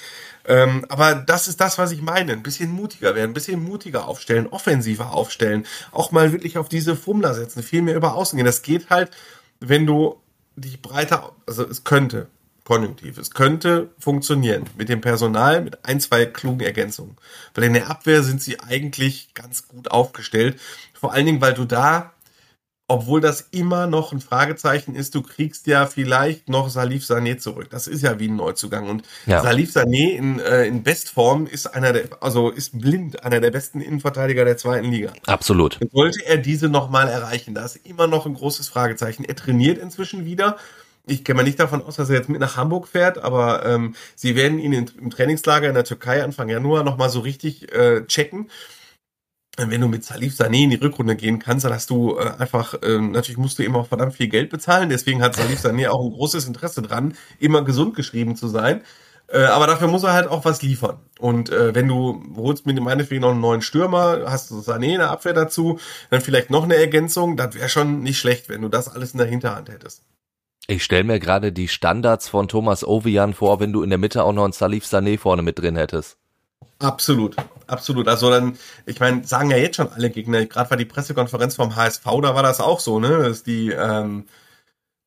[0.47, 2.33] Ähm, aber das ist das, was ich meine.
[2.33, 6.97] Ein bisschen mutiger werden, ein bisschen mutiger aufstellen, offensiver aufstellen, auch mal wirklich auf diese
[6.97, 8.47] Fummler setzen, viel mehr über außen gehen.
[8.47, 9.11] Das geht halt,
[9.61, 10.21] wenn du
[10.57, 12.29] dich breiter, also es könnte,
[12.65, 17.17] konjunktiv, es könnte funktionieren mit dem Personal, mit ein, zwei klugen Ergänzungen.
[17.55, 20.61] Weil in der Abwehr sind sie eigentlich ganz gut aufgestellt.
[20.93, 22.13] Vor allen Dingen, weil du da
[22.91, 27.69] obwohl das immer noch ein Fragezeichen ist, du kriegst ja vielleicht noch Salif Sané zurück.
[27.71, 28.89] Das ist ja wie ein Neuzugang.
[28.89, 29.43] Und ja.
[29.43, 33.81] Salif Sané in, äh, in Bestform ist einer der, also ist blind, einer der besten
[33.81, 35.13] Innenverteidiger der zweiten Liga.
[35.27, 35.79] Absolut.
[35.93, 39.23] Sollte er diese nochmal erreichen, da ist immer noch ein großes Fragezeichen.
[39.25, 40.57] Er trainiert inzwischen wieder.
[41.07, 43.95] Ich gehe mal nicht davon aus, dass er jetzt mit nach Hamburg fährt, aber ähm,
[44.17, 48.51] sie werden ihn im Trainingslager in der Türkei Anfang Januar nochmal so richtig äh, checken
[49.69, 52.75] wenn du mit Salif Sané in die Rückrunde gehen kannst, dann hast du äh, einfach,
[52.83, 56.05] äh, natürlich musst du immer auch verdammt viel Geld bezahlen, deswegen hat Salif Sané auch
[56.05, 58.83] ein großes Interesse dran, immer gesund geschrieben zu sein.
[59.33, 60.99] Äh, aber dafür muss er halt auch was liefern.
[61.19, 64.95] Und äh, wenn du holst mit dem meinetwegen noch einen neuen Stürmer, hast du Sané
[64.95, 65.79] in der Abwehr dazu,
[66.11, 69.19] dann vielleicht noch eine Ergänzung, das wäre schon nicht schlecht, wenn du das alles in
[69.19, 70.03] der Hinterhand hättest.
[70.67, 74.25] Ich stelle mir gerade die Standards von Thomas Ovian vor, wenn du in der Mitte
[74.25, 76.17] auch noch einen Salif Sané vorne mit drin hättest.
[76.79, 77.37] Absolut,
[77.71, 78.09] absolut.
[78.09, 81.77] Also dann, ich meine, sagen ja jetzt schon alle Gegner, gerade war die Pressekonferenz vom
[81.77, 83.19] HSV, da war das auch so, ne?
[83.19, 84.27] Dass die, ähm,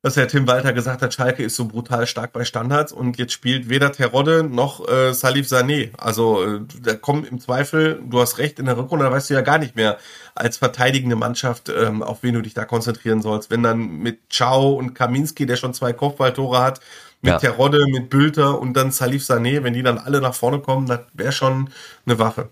[0.04, 3.32] dass der Tim Walter gesagt hat, Schalke ist so brutal stark bei Standards und jetzt
[3.32, 5.96] spielt weder Terodde noch äh, Salif Sané.
[5.96, 9.34] Also äh, da kommen im Zweifel, du hast recht, in der Rückrunde, da weißt du
[9.34, 9.96] ja gar nicht mehr
[10.34, 13.50] als verteidigende Mannschaft, ähm, auf wen du dich da konzentrieren sollst.
[13.50, 16.80] Wenn dann mit Ciao und Kaminski, der schon zwei Kopfballtore hat,
[17.24, 17.38] mit ja.
[17.38, 21.00] Terodde, mit Bülter und dann Salif Sané, wenn die dann alle nach vorne kommen, das
[21.14, 21.70] wäre schon
[22.04, 22.50] eine Waffe.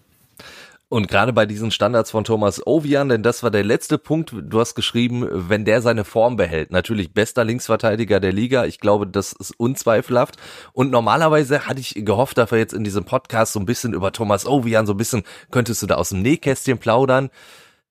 [0.88, 4.60] Und gerade bei diesen Standards von Thomas Ovian, denn das war der letzte Punkt, du
[4.60, 6.70] hast geschrieben, wenn der seine Form behält.
[6.70, 10.36] Natürlich bester Linksverteidiger der Liga, ich glaube, das ist unzweifelhaft.
[10.72, 14.12] Und normalerweise hatte ich gehofft, dass wir jetzt in diesem Podcast so ein bisschen über
[14.12, 17.30] Thomas Ovian, so ein bisschen könntest du da aus dem Nähkästchen plaudern.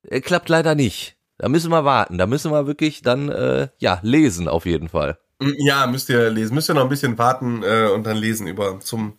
[0.08, 1.15] Äh, klappt leider nicht.
[1.39, 5.17] Da müssen wir warten, da müssen wir wirklich dann, äh, ja, lesen auf jeden Fall.
[5.58, 6.54] Ja, müsst ihr lesen.
[6.54, 9.13] Müsst ihr noch ein bisschen warten äh, und dann lesen über zum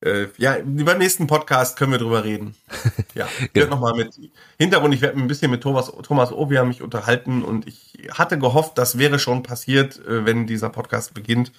[0.00, 2.54] äh, ja, über den nächsten Podcast können wir drüber reden.
[3.14, 4.14] Ja, ich werde nochmal mit
[4.58, 8.78] Hintergrund, ich werde ein bisschen mit Thomas, Thomas Ovia mich unterhalten und ich hatte gehofft,
[8.78, 11.50] das wäre schon passiert, äh, wenn dieser Podcast beginnt.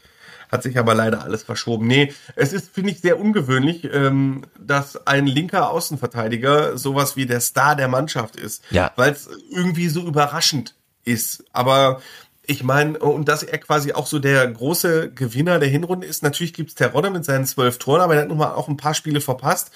[0.50, 1.86] Hat sich aber leider alles verschoben.
[1.86, 7.42] Nee, es ist, finde ich, sehr ungewöhnlich, ähm, dass ein linker Außenverteidiger sowas wie der
[7.42, 8.64] Star der Mannschaft ist.
[8.72, 8.92] Ja.
[8.96, 11.44] Weil es irgendwie so überraschend ist.
[11.52, 12.02] Aber
[12.50, 16.24] ich meine, und dass er quasi auch so der große Gewinner der Hinrunde ist.
[16.24, 18.96] Natürlich gibt's Terodde mit seinen zwölf Toren, aber er hat nun mal auch ein paar
[18.96, 19.72] Spiele verpasst.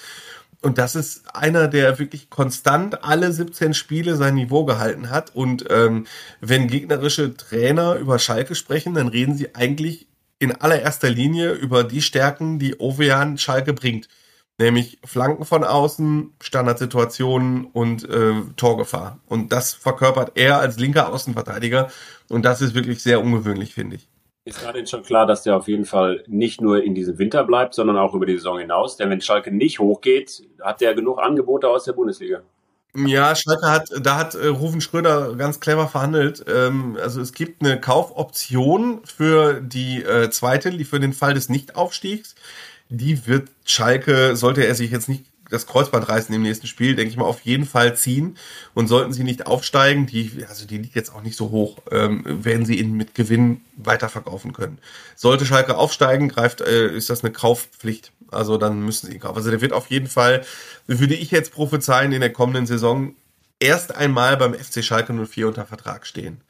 [0.60, 5.36] Und das ist einer, der wirklich konstant alle 17 Spiele sein Niveau gehalten hat.
[5.36, 6.06] Und ähm,
[6.40, 10.08] wenn gegnerische Trainer über Schalke sprechen, dann reden sie eigentlich
[10.40, 14.08] in allererster Linie über die Stärken, die Ovean Schalke bringt.
[14.58, 19.18] Nämlich Flanken von außen, Standardsituationen und äh, Torgefahr.
[19.26, 21.90] Und das verkörpert er als linker Außenverteidiger
[22.28, 24.08] und das ist wirklich sehr ungewöhnlich, finde ich.
[24.46, 27.72] Ist gerade schon klar, dass der auf jeden Fall nicht nur in diesem Winter bleibt,
[27.72, 28.98] sondern auch über die Saison hinaus.
[28.98, 32.42] Denn wenn Schalke nicht hochgeht, hat der genug Angebote aus der Bundesliga.
[32.94, 36.44] Ja, Schalke hat, da hat äh, Rufen Schröder ganz clever verhandelt.
[36.46, 42.34] Ähm, also es gibt eine Kaufoption für die äh, zweite, für den Fall des Nichtaufstiegs.
[42.88, 47.10] Die wird Schalke, sollte er sich jetzt nicht das Kreuzband reißen im nächsten Spiel, denke
[47.10, 48.36] ich mal, auf jeden Fall ziehen.
[48.74, 52.22] Und sollten sie nicht aufsteigen, die, also die liegt jetzt auch nicht so hoch, ähm,
[52.26, 54.78] werden sie ihn mit Gewinn weiterverkaufen können.
[55.16, 58.12] Sollte Schalke aufsteigen, greift, äh, ist das eine Kaufpflicht.
[58.30, 59.36] Also dann müssen sie ihn kaufen.
[59.36, 60.44] Also der wird auf jeden Fall,
[60.86, 63.14] würde ich jetzt prophezeien, in der kommenden Saison
[63.60, 66.40] erst einmal beim FC Schalke 04 unter Vertrag stehen.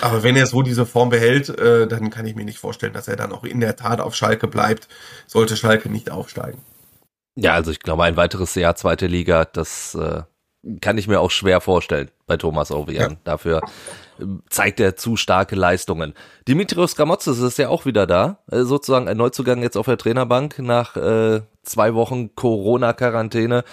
[0.00, 3.08] Aber wenn er so diese Form behält, äh, dann kann ich mir nicht vorstellen, dass
[3.08, 4.88] er dann auch in der Tat auf Schalke bleibt,
[5.26, 6.58] sollte Schalke nicht aufsteigen.
[7.34, 10.22] Ja, also ich glaube, ein weiteres Jahr zweite Liga, das äh,
[10.80, 13.12] kann ich mir auch schwer vorstellen bei Thomas Ovian.
[13.12, 13.16] Ja.
[13.24, 13.62] Dafür
[14.18, 16.14] äh, zeigt er zu starke Leistungen.
[16.46, 20.58] Dimitrios Gramotzes ist ja auch wieder da, äh, sozusagen ein Neuzugang jetzt auf der Trainerbank
[20.58, 23.64] nach äh, zwei Wochen Corona-Quarantäne.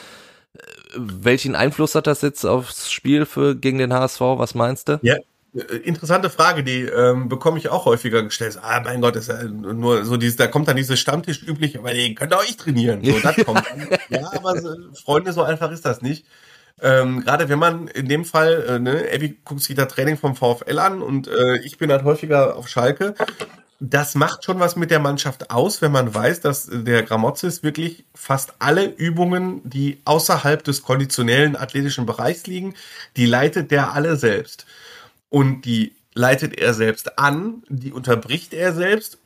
[0.96, 4.22] Welchen Einfluss hat das jetzt aufs Spiel für gegen den HSV?
[4.22, 5.00] Was meinst du?
[5.04, 5.16] Ja,
[5.54, 8.60] interessante Frage, die ähm, bekomme ich auch häufiger gestellt.
[8.62, 11.92] Ah, mein Gott, ist ja nur so dieses, da kommt dann dieses Stammtisch üblich, aber
[11.92, 13.04] den könnt ihr euch trainieren.
[13.04, 13.88] So, das kommt dann.
[14.10, 16.26] Ja, aber so, Freunde, so einfach ist das nicht.
[16.82, 20.36] Ähm, Gerade wenn man in dem Fall, äh, ne, Evi guckt sich das Training vom
[20.36, 23.16] VfL an und äh, ich bin halt häufiger auf Schalke.
[23.80, 28.06] Das macht schon was mit der Mannschaft aus, wenn man weiß, dass der Gramozis wirklich
[28.14, 32.76] fast alle Übungen, die außerhalb des konditionellen athletischen Bereichs liegen,
[33.16, 34.66] die leitet der alle selbst
[35.30, 39.20] und die leitet er selbst an, die unterbricht er selbst.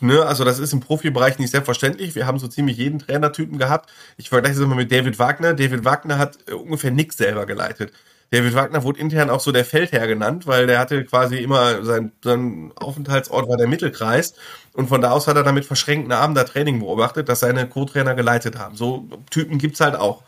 [0.00, 2.14] Ne, also das ist im Profibereich nicht selbstverständlich.
[2.14, 3.90] Wir haben so ziemlich jeden Trainertypen gehabt.
[4.16, 5.52] Ich vergleiche es immer mit David Wagner.
[5.52, 7.92] David Wagner hat äh, ungefähr nichts selber geleitet.
[8.30, 12.12] David Wagner wurde intern auch so der Feldherr genannt, weil der hatte quasi immer sein,
[12.22, 14.34] sein Aufenthaltsort war der Mittelkreis
[14.72, 18.14] und von da aus hat er damit verschränkten Armen da Training beobachtet, dass seine Co-Trainer
[18.14, 18.76] geleitet haben.
[18.76, 20.22] So Typen gibt's halt auch.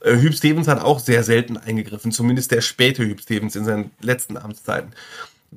[0.00, 3.90] Äh, Hüb Stevens hat auch sehr selten eingegriffen, zumindest der späte Hüb Stevens in seinen
[4.00, 4.92] letzten Amtszeiten.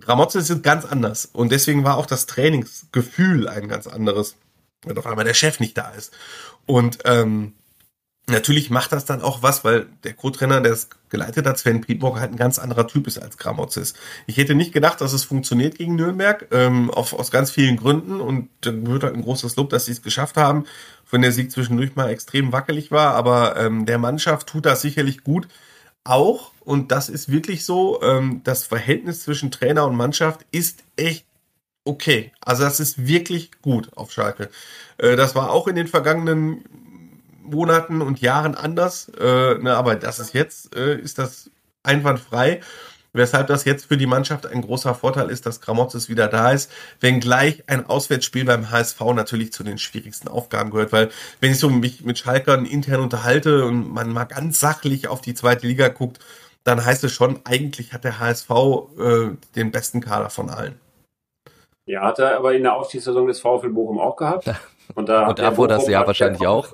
[0.02, 4.36] Ramotze ist ganz anders und deswegen war auch das Trainingsgefühl ein ganz anderes,
[4.84, 6.14] wenn auf einmal der Chef nicht da ist.
[6.66, 7.54] Und ähm,
[8.28, 12.20] natürlich macht das dann auch was, weil der Co-Trainer, der es geleitet hat, Sven Pietburg,
[12.20, 13.94] halt ein ganz anderer Typ ist als Gramotzes.
[14.28, 18.22] Ich hätte nicht gedacht, dass es funktioniert gegen Nürnberg, ähm, auf, aus ganz vielen Gründen
[18.22, 20.66] und da gehört halt ein großes Lob, dass sie es geschafft haben
[21.14, 25.24] wenn der Sieg zwischendurch mal extrem wackelig war, aber ähm, der Mannschaft tut das sicherlich
[25.24, 25.48] gut.
[26.04, 31.26] Auch, und das ist wirklich so, ähm, das Verhältnis zwischen Trainer und Mannschaft ist echt
[31.86, 32.32] okay.
[32.42, 34.50] Also das ist wirklich gut auf Schalke.
[34.98, 36.66] Äh, das war auch in den vergangenen
[37.44, 41.50] Monaten und Jahren anders, äh, ne, aber das ist jetzt, äh, ist das
[41.84, 42.62] einwandfrei.
[43.16, 46.72] Weshalb das jetzt für die Mannschaft ein großer Vorteil ist, dass Gramotzes wieder da ist,
[47.00, 51.70] wenngleich ein Auswärtsspiel beim HSV natürlich zu den schwierigsten Aufgaben gehört, weil wenn ich so
[51.70, 56.20] mich mit Schalkern intern unterhalte und man mal ganz sachlich auf die zweite Liga guckt,
[56.64, 60.80] dann heißt es schon, eigentlich hat der HSV äh, den besten Kader von allen.
[61.86, 64.50] Ja, hat er aber in der Aufstiegssaison des VfL Bochum auch gehabt.
[64.96, 66.74] Und da und davor das Jahr wahrscheinlich auch.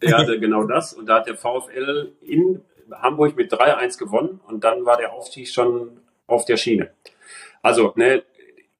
[0.00, 0.92] Er hatte genau das.
[0.92, 5.48] Und da hat der VfL in Hamburg mit 3-1 gewonnen und dann war der Aufstieg
[5.48, 6.90] schon auf der Schiene.
[7.62, 8.22] Also, ne,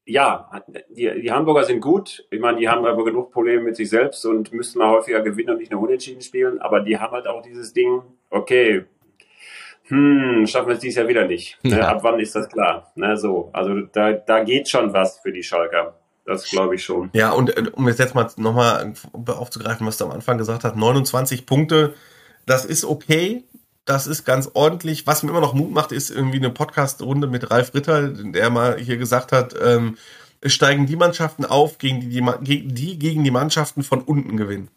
[0.05, 0.51] ja,
[0.89, 2.25] die, die Hamburger sind gut.
[2.31, 5.51] Ich meine, die haben aber genug Probleme mit sich selbst und müssten mal häufiger gewinnen
[5.51, 6.61] und nicht nur unentschieden spielen.
[6.61, 8.85] Aber die haben halt auch dieses Ding, okay,
[9.89, 11.59] hm, schaffen wir es dieses Jahr wieder nicht.
[11.63, 12.91] Ne, Ab wann ist das klar?
[12.95, 15.98] Ne, so, also da, da geht schon was für die Schalker.
[16.29, 17.09] Das glaube ich schon.
[17.15, 18.93] Ja, und äh, um jetzt mal nochmal
[19.29, 21.95] aufzugreifen, was du am Anfang gesagt hast, 29 Punkte,
[22.45, 23.45] das ist okay.
[23.87, 25.07] Das ist ganz ordentlich.
[25.07, 28.79] Was mir immer noch Mut macht, ist irgendwie eine Podcast-Runde mit Ralf Ritter, der mal
[28.79, 29.97] hier gesagt hat, ähm,
[30.45, 34.69] steigen die Mannschaften auf, gegen die, die, die gegen die Mannschaften von unten gewinnen.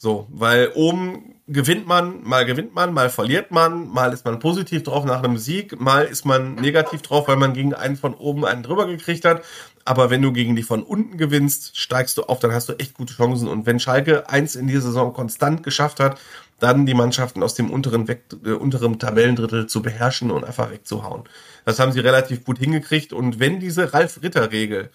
[0.00, 4.84] So, weil oben gewinnt man, mal gewinnt man, mal verliert man, mal ist man positiv
[4.84, 8.44] drauf nach einem Sieg, mal ist man negativ drauf, weil man gegen einen von oben
[8.44, 9.42] einen drüber gekriegt hat.
[9.84, 12.94] Aber wenn du gegen die von unten gewinnst, steigst du auf, dann hast du echt
[12.94, 13.48] gute Chancen.
[13.48, 16.20] Und wenn Schalke eins in dieser Saison konstant geschafft hat,
[16.60, 21.24] dann die Mannschaften aus dem unteren, Weg, äh, unteren Tabellendrittel zu beherrschen und einfach wegzuhauen.
[21.64, 23.12] Das haben sie relativ gut hingekriegt.
[23.12, 24.90] Und wenn diese Ralf-Ritter-Regel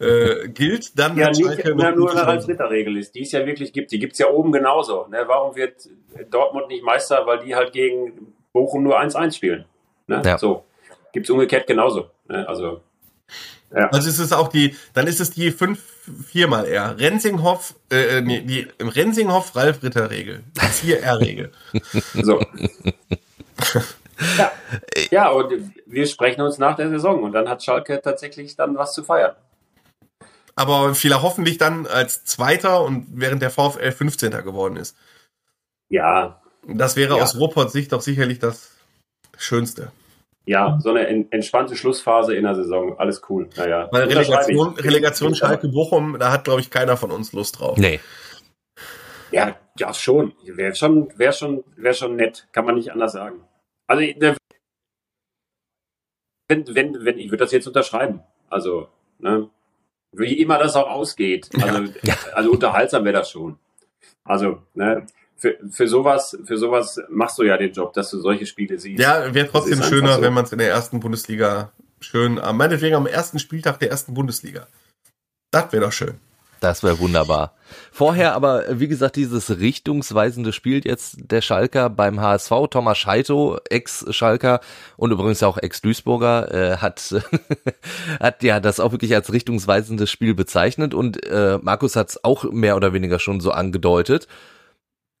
[0.00, 3.90] äh, gilt, dann ja, nicht na, nur eine Ralf-Ritter-Regel ist, die es ja wirklich gibt.
[3.90, 5.06] Die gibt es ja oben genauso.
[5.08, 5.24] Ne?
[5.26, 5.88] Warum wird
[6.30, 7.26] Dortmund nicht Meister?
[7.26, 9.64] Weil die halt gegen Bochum nur 1-1 spielen.
[10.06, 10.22] Ne?
[10.24, 10.38] Ja.
[10.38, 10.64] So.
[11.12, 12.10] Gibt es umgekehrt genauso.
[12.28, 12.48] Ne?
[12.48, 12.80] Also
[13.74, 13.88] Ja.
[13.88, 15.80] Also ist es auch die, dann ist es die fünf,
[16.26, 16.98] viermal R.
[16.98, 20.42] Rensinghoff, äh, nee, die Rensinghoff Ralf Ritter Regel.
[20.56, 21.52] Die 4R Regel.
[22.14, 22.40] so.
[24.38, 24.52] ja.
[25.10, 25.52] ja, und
[25.86, 29.34] wir sprechen uns nach der Saison und dann hat Schalke tatsächlich dann was zu feiern.
[30.58, 34.32] Aber vielleicht hoffentlich dann als Zweiter und während der VfL 15.
[34.42, 34.96] geworden ist.
[35.88, 36.42] Ja.
[36.66, 37.22] Das wäre ja.
[37.22, 38.72] aus Ruhrpots Sicht doch sicherlich das
[39.36, 39.92] Schönste.
[40.46, 43.48] Ja, so eine entspannte Schlussphase in der Saison, alles cool.
[43.56, 43.88] Naja.
[43.92, 47.78] Weil Relegation, Relegation Schalke Bochum, da hat, glaube ich, keiner von uns Lust drauf.
[47.78, 48.00] Nee.
[49.30, 50.32] Ja, ja, schon.
[50.44, 52.48] Wäre schon, wäre schon, wäre schon nett.
[52.50, 53.42] Kann man nicht anders sagen.
[53.86, 54.02] Also,
[56.48, 58.24] wenn, wenn, wenn, ich würde das jetzt unterschreiben.
[58.48, 58.88] Also,
[59.18, 59.50] ne,
[60.12, 61.48] wie immer das auch ausgeht.
[61.60, 62.14] Also, ja.
[62.34, 63.58] also unterhaltsam wäre das schon.
[64.24, 65.06] Also, ne,
[65.36, 69.00] für, für sowas, für sowas machst du ja den Job, dass du solche Spiele siehst.
[69.00, 70.22] Ja, wäre trotzdem schöner, so.
[70.22, 74.14] wenn man es in der ersten Bundesliga schön, äh, meinetwegen am ersten Spieltag der ersten
[74.14, 74.66] Bundesliga.
[75.50, 76.18] Das wäre doch schön.
[76.60, 77.54] Das wäre wunderbar.
[77.92, 82.50] Vorher aber, wie gesagt, dieses richtungsweisende Spiel jetzt der Schalker beim HSV.
[82.70, 84.60] Thomas Scheito, Ex-Schalker
[84.96, 87.14] und übrigens auch Ex-Duisburger, äh, hat,
[88.20, 92.44] hat ja das auch wirklich als richtungsweisendes Spiel bezeichnet und äh, Markus hat es auch
[92.44, 94.26] mehr oder weniger schon so angedeutet.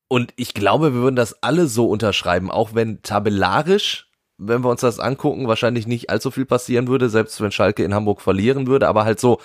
[0.08, 4.08] Und ich glaube, wir würden das alle so unterschreiben, auch wenn tabellarisch,
[4.38, 7.92] wenn wir uns das angucken, wahrscheinlich nicht allzu viel passieren würde, selbst wenn Schalke in
[7.92, 9.40] Hamburg verlieren würde, aber halt so,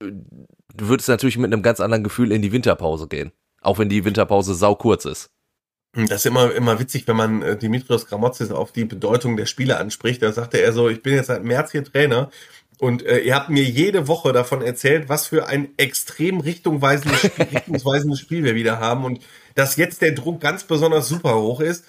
[0.00, 3.32] du würdest natürlich mit einem ganz anderen Gefühl in die Winterpause gehen.
[3.60, 5.30] Auch wenn die Winterpause sau kurz ist.
[5.92, 9.78] Das ist immer, immer witzig, wenn man äh, Dimitrios Gramotzis auf die Bedeutung der Spiele
[9.78, 10.22] anspricht.
[10.22, 12.30] Da sagte er so, ich bin jetzt seit März hier Trainer
[12.78, 18.20] und äh, ihr habt mir jede Woche davon erzählt, was für ein extrem richtungsweisendes richtungsweisendes
[18.20, 19.20] Spiel wir wieder haben und
[19.54, 21.84] dass jetzt der Druck ganz besonders super hoch ist.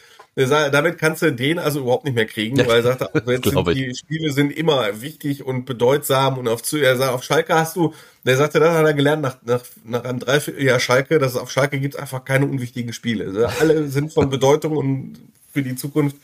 [0.48, 3.68] Damit kannst du den also überhaupt nicht mehr kriegen, weil er sagte, also jetzt sind,
[3.76, 7.94] die Spiele sind immer wichtig und bedeutsam und auf, er sagt, auf Schalke hast du,
[8.26, 11.52] der sagte, das hat er gelernt nach, nach, nach einem Dreivierteljahr Schalke, dass es auf
[11.52, 13.26] Schalke gibt einfach keine unwichtigen Spiele.
[13.26, 15.20] Also alle sind von Bedeutung und
[15.52, 16.16] für die Zukunft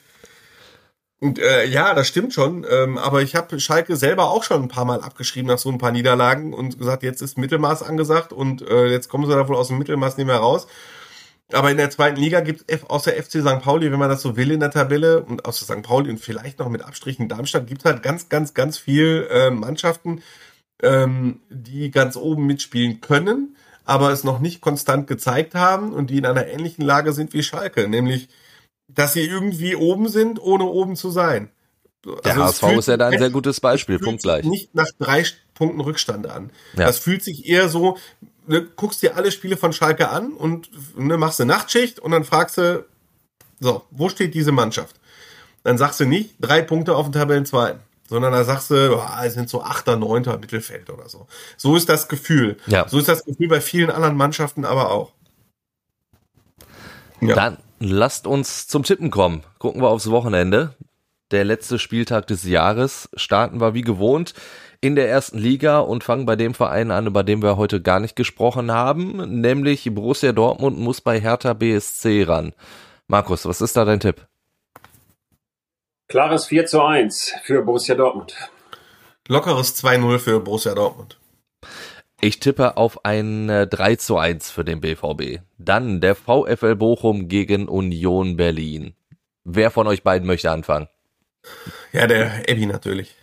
[1.19, 2.65] und äh, ja, das stimmt schon.
[2.69, 5.77] Ähm, aber ich habe Schalke selber auch schon ein paar Mal abgeschrieben nach so ein
[5.77, 9.55] paar Niederlagen und gesagt, jetzt ist Mittelmaß angesagt und äh, jetzt kommen sie da wohl
[9.55, 10.67] aus dem Mittelmaß nicht mehr raus.
[11.53, 13.59] Aber in der zweiten Liga gibt es außer FC St.
[13.61, 15.83] Pauli, wenn man das so will in der Tabelle, und außer St.
[15.83, 19.51] Pauli und vielleicht noch mit Abstrichen Darmstadt, gibt es halt ganz, ganz, ganz viel äh,
[19.51, 20.23] Mannschaften,
[20.81, 26.17] ähm, die ganz oben mitspielen können, aber es noch nicht konstant gezeigt haben und die
[26.17, 28.27] in einer ähnlichen Lage sind wie Schalke, nämlich
[28.87, 31.49] dass sie irgendwie oben sind, ohne oben zu sein.
[32.05, 34.45] Der also HSV ist ja da ein sehr gutes Beispiel, Punkt gleich.
[34.45, 35.25] Nicht nach drei
[35.55, 36.51] Punkten Rückstand an.
[36.73, 36.85] Ja.
[36.85, 37.97] Das fühlt sich eher so,
[38.47, 42.23] ne, guckst dir alle Spiele von Schalke an und ne, machst eine Nachtschicht und dann
[42.23, 42.85] fragst du,
[43.59, 44.99] so, wo steht diese Mannschaft?
[45.63, 49.33] Dann sagst du nicht drei Punkte auf dem Tabellenzweiten, sondern da sagst du, oh, es
[49.33, 51.27] sind so achter, neunter Mittelfeld oder so.
[51.57, 52.57] So ist das Gefühl.
[52.67, 52.87] Ja.
[52.87, 55.13] So ist das Gefühl bei vielen anderen Mannschaften aber auch.
[57.21, 57.35] Ja.
[57.35, 59.43] Dann lasst uns zum Tippen kommen.
[59.57, 60.75] Gucken wir aufs Wochenende.
[61.31, 64.35] Der letzte Spieltag des Jahres starten wir wie gewohnt
[64.85, 67.99] in der ersten Liga und fangen bei dem Verein an, über den wir heute gar
[67.99, 72.53] nicht gesprochen haben, nämlich Borussia Dortmund muss bei Hertha BSC ran.
[73.07, 74.27] Markus, was ist da dein Tipp?
[76.07, 78.35] Klares 4 zu 1 für Borussia Dortmund.
[79.27, 81.17] Lockeres 2-0 für Borussia Dortmund.
[82.21, 85.41] Ich tippe auf ein 3 äh, zu 1 für den BVB.
[85.57, 88.93] Dann der VfL Bochum gegen Union Berlin.
[89.43, 90.87] Wer von euch beiden möchte anfangen?
[91.91, 93.15] Ja, der Ebi natürlich.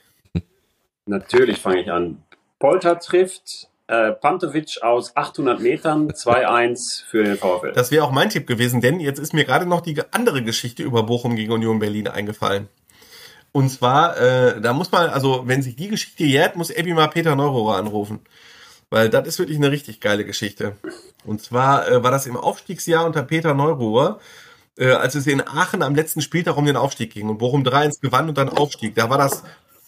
[1.07, 2.23] Natürlich fange ich an.
[2.59, 7.73] Polter trifft äh, Pantovic aus 800 Metern 2-1 für den VfL.
[7.73, 10.83] Das wäre auch mein Tipp gewesen, denn jetzt ist mir gerade noch die andere Geschichte
[10.83, 12.69] über Bochum gegen Union Berlin eingefallen.
[13.51, 17.09] Und zwar, äh, da muss man, also wenn sich die Geschichte jährt, muss Ebi mal
[17.09, 18.21] Peter Neurohrer anrufen.
[18.89, 20.77] Weil das ist wirklich eine richtig geile Geschichte.
[21.25, 24.21] Und zwar äh, war das im Aufstiegsjahr unter Peter Neururer,
[24.79, 28.01] äh, als es in Aachen am letzten Spieltag um den Aufstieg ging und Bochum 3-1
[28.01, 28.95] gewann und dann Aufstieg.
[28.95, 29.43] Da war das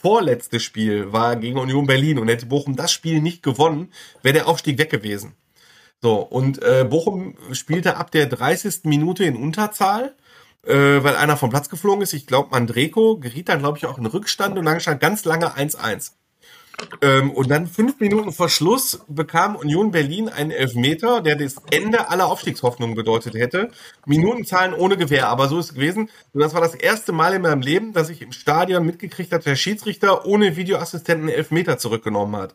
[0.05, 3.91] vorletzte Spiel, war gegen Union Berlin und hätte Bochum das Spiel nicht gewonnen,
[4.21, 5.35] wäre der Aufstieg weg gewesen.
[6.03, 8.85] So, und äh, Bochum spielte ab der 30.
[8.85, 10.15] Minute in Unterzahl,
[10.63, 12.13] äh, weil einer vom Platz geflogen ist.
[12.13, 15.57] Ich glaube, Mandreko geriet dann, glaube ich, auch in Rückstand und dann stand ganz lange
[15.57, 16.13] 1-1.
[17.01, 22.09] Ähm, und dann fünf Minuten vor Schluss bekam Union Berlin einen Elfmeter, der das Ende
[22.09, 23.70] aller Aufstiegshoffnungen bedeutet hätte.
[24.07, 26.11] Minutenzahlen ohne Gewehr, aber so ist es gewesen.
[26.33, 29.45] Und das war das erste Mal in meinem Leben, dass ich im Stadion mitgekriegt habe,
[29.45, 32.55] der Schiedsrichter ohne Videoassistenten Elfmeter zurückgenommen hat.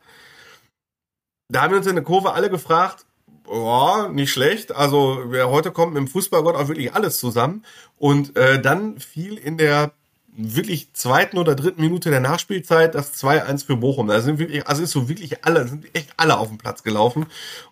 [1.50, 3.06] Da haben wir uns in der Kurve alle gefragt,
[3.52, 4.76] ja, nicht schlecht.
[4.76, 7.66] Also wer heute kommt mit dem Fußballgott auch wirklich alles zusammen.
[7.98, 9.92] Und äh, dann fiel in der
[10.36, 14.08] wirklich zweiten oder dritten Minute der Nachspielzeit das 2-1 für Bochum.
[14.08, 17.26] Da sind wirklich, also ist so wirklich alle, sind echt alle auf den Platz gelaufen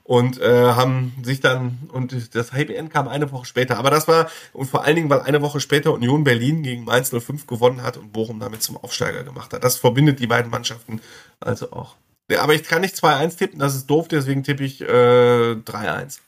[0.04, 3.78] und äh, haben sich dann, und das Happy End kam eine Woche später.
[3.78, 7.12] Aber das war, und vor allen Dingen, weil eine Woche später Union Berlin gegen Mainz
[7.12, 9.64] 05 gewonnen hat und Bochum damit zum Aufsteiger gemacht hat.
[9.64, 11.02] Das verbindet die beiden Mannschaften
[11.40, 11.96] also auch.
[12.30, 16.20] Ja, aber ich kann nicht 2-1 tippen, das ist doof, deswegen tippe ich äh, 3-1.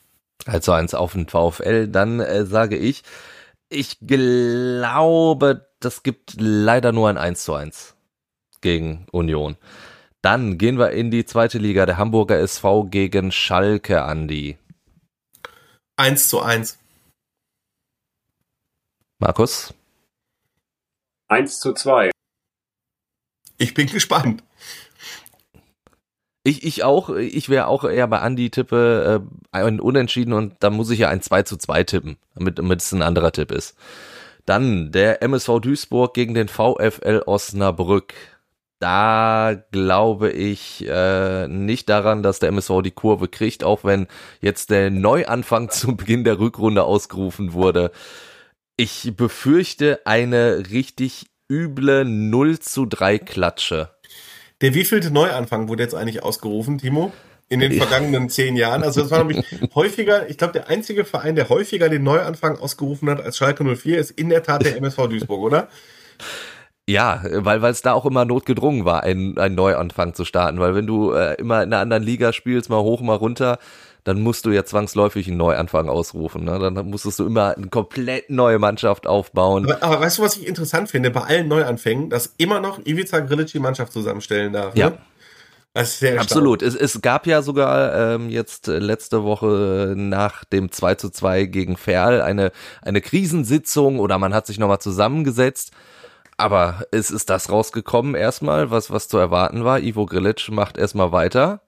[0.46, 3.04] Also eins auf den VfL, dann äh, sage ich,
[3.70, 7.96] ich glaube, das gibt leider nur ein 1 zu 1
[8.62, 9.58] gegen Union.
[10.22, 14.58] Dann gehen wir in die zweite Liga, der Hamburger SV gegen Schalke, Andi.
[15.96, 16.78] 1 zu 1.
[19.20, 19.74] Markus?
[21.30, 22.12] 1 zu 2.
[23.58, 24.44] Ich bin gespannt.
[26.44, 30.70] Ich, ich auch, ich wäre auch eher bei Andi tippe äh, ein Unentschieden und da
[30.70, 33.78] muss ich ja ein 2 zu 2 tippen, damit, damit es ein anderer Tipp ist.
[34.50, 38.16] Dann der MSV Duisburg gegen den VfL Osnabrück.
[38.80, 44.08] Da glaube ich äh, nicht daran, dass der MSV die Kurve kriegt, auch wenn
[44.42, 47.92] jetzt der Neuanfang zu Beginn der Rückrunde ausgerufen wurde.
[48.76, 53.92] Ich befürchte eine richtig üble 0 zu 3 Klatsche.
[54.62, 57.14] Der wievielte Neuanfang wurde jetzt eigentlich ausgerufen, Timo?
[57.50, 58.84] In den vergangenen zehn Jahren.
[58.84, 59.44] Also das war nämlich
[59.74, 63.98] häufiger, ich glaube, der einzige Verein, der häufiger den Neuanfang ausgerufen hat als Schalke 04,
[63.98, 65.68] ist in der Tat der MSV Duisburg, oder?
[66.88, 70.60] Ja, weil es da auch immer notgedrungen war, einen, einen Neuanfang zu starten.
[70.60, 73.60] Weil wenn du äh, immer in einer anderen Liga spielst, mal hoch, mal runter,
[74.04, 76.44] dann musst du ja zwangsläufig einen Neuanfang ausrufen.
[76.46, 76.58] Ne?
[76.58, 79.70] Dann musstest du immer eine komplett neue Mannschaft aufbauen.
[79.70, 83.20] Aber, aber weißt du, was ich interessant finde bei allen Neuanfängen, dass immer noch Ivica
[83.20, 84.76] Grilic die Mannschaft zusammenstellen darf.
[84.76, 84.94] Ja.
[85.80, 86.62] Das ist sehr Absolut.
[86.62, 91.46] Es, es gab ja sogar ähm, jetzt äh, letzte Woche nach dem 2 zu 2
[91.46, 92.52] gegen Ferl eine,
[92.82, 95.72] eine Krisensitzung oder man hat sich nochmal zusammengesetzt.
[96.36, 99.80] Aber es ist das rausgekommen erstmal, was, was zu erwarten war.
[99.80, 101.62] Ivo Grilic macht erstmal weiter.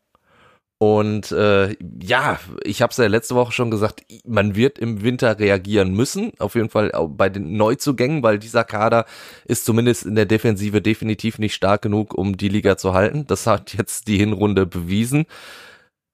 [0.82, 5.38] Und äh, ja, ich habe es ja letzte Woche schon gesagt, man wird im Winter
[5.38, 9.06] reagieren müssen, auf jeden Fall bei den Neuzugängen, weil dieser Kader
[9.46, 13.28] ist zumindest in der Defensive definitiv nicht stark genug, um die Liga zu halten.
[13.28, 15.28] Das hat jetzt die Hinrunde bewiesen.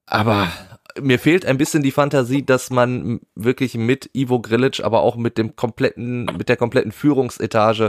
[0.05, 0.51] Aber
[0.99, 5.38] mir fehlt ein bisschen die Fantasie, dass man wirklich mit Ivo Grilic, aber auch mit
[5.38, 7.88] dem kompletten, mit der kompletten Führungsetage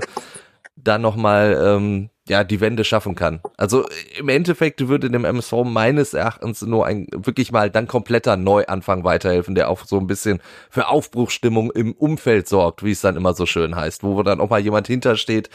[0.77, 3.41] da nochmal ähm, ja, die Wende schaffen kann.
[3.57, 3.87] Also
[4.19, 9.55] im Endeffekt würde dem MSV meines Erachtens nur ein wirklich mal dann kompletter Neuanfang weiterhelfen,
[9.55, 13.47] der auch so ein bisschen für Aufbruchsstimmung im Umfeld sorgt, wie es dann immer so
[13.47, 15.51] schön heißt, wo dann auch mal jemand hintersteht,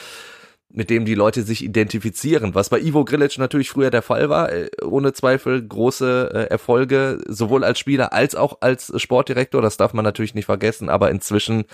[0.74, 4.52] mit dem die Leute sich identifizieren, was bei Ivo Grilic natürlich früher der Fall war,
[4.52, 9.94] äh, ohne Zweifel große äh, Erfolge, sowohl als Spieler als auch als Sportdirektor, das darf
[9.94, 11.66] man natürlich nicht vergessen, aber inzwischen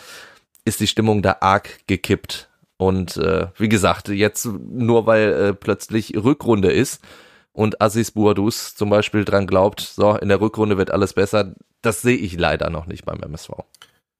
[0.66, 2.49] ist die Stimmung da arg gekippt
[2.80, 7.04] und äh, wie gesagt, jetzt nur weil äh, plötzlich Rückrunde ist
[7.52, 12.02] und Aziz Bouadouz zum Beispiel dran glaubt, so in der Rückrunde wird alles besser, das
[12.02, 13.50] sehe ich leider noch nicht beim MSV.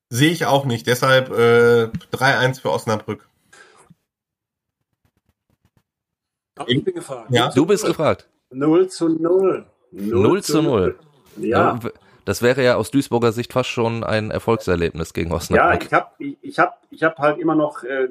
[0.10, 3.30] Sehe ich auch nicht, deshalb äh, 3-1 für Osnabrück.
[6.68, 7.32] Ich bin gefragt.
[7.32, 7.52] Ja.
[7.52, 8.28] Du bist gefragt.
[8.52, 9.66] 0 zu 0.
[9.92, 10.98] 0, 0 zu 0.
[11.38, 11.48] 0.
[11.48, 11.80] Ja.
[11.82, 11.92] ja.
[12.26, 15.84] Das wäre ja aus Duisburger Sicht fast schon ein Erfolgserlebnis gegen Osnabrück.
[15.84, 18.10] Ja, ich habe ich hab, ich hab halt immer noch äh,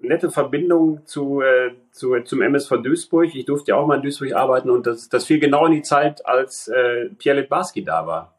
[0.00, 3.34] nette Verbindungen zu, äh, zu, zum MSV Duisburg.
[3.34, 5.82] Ich durfte ja auch mal in Duisburg arbeiten und das, das fiel genau in die
[5.82, 8.34] Zeit, als äh, Pierre Litbarski da war.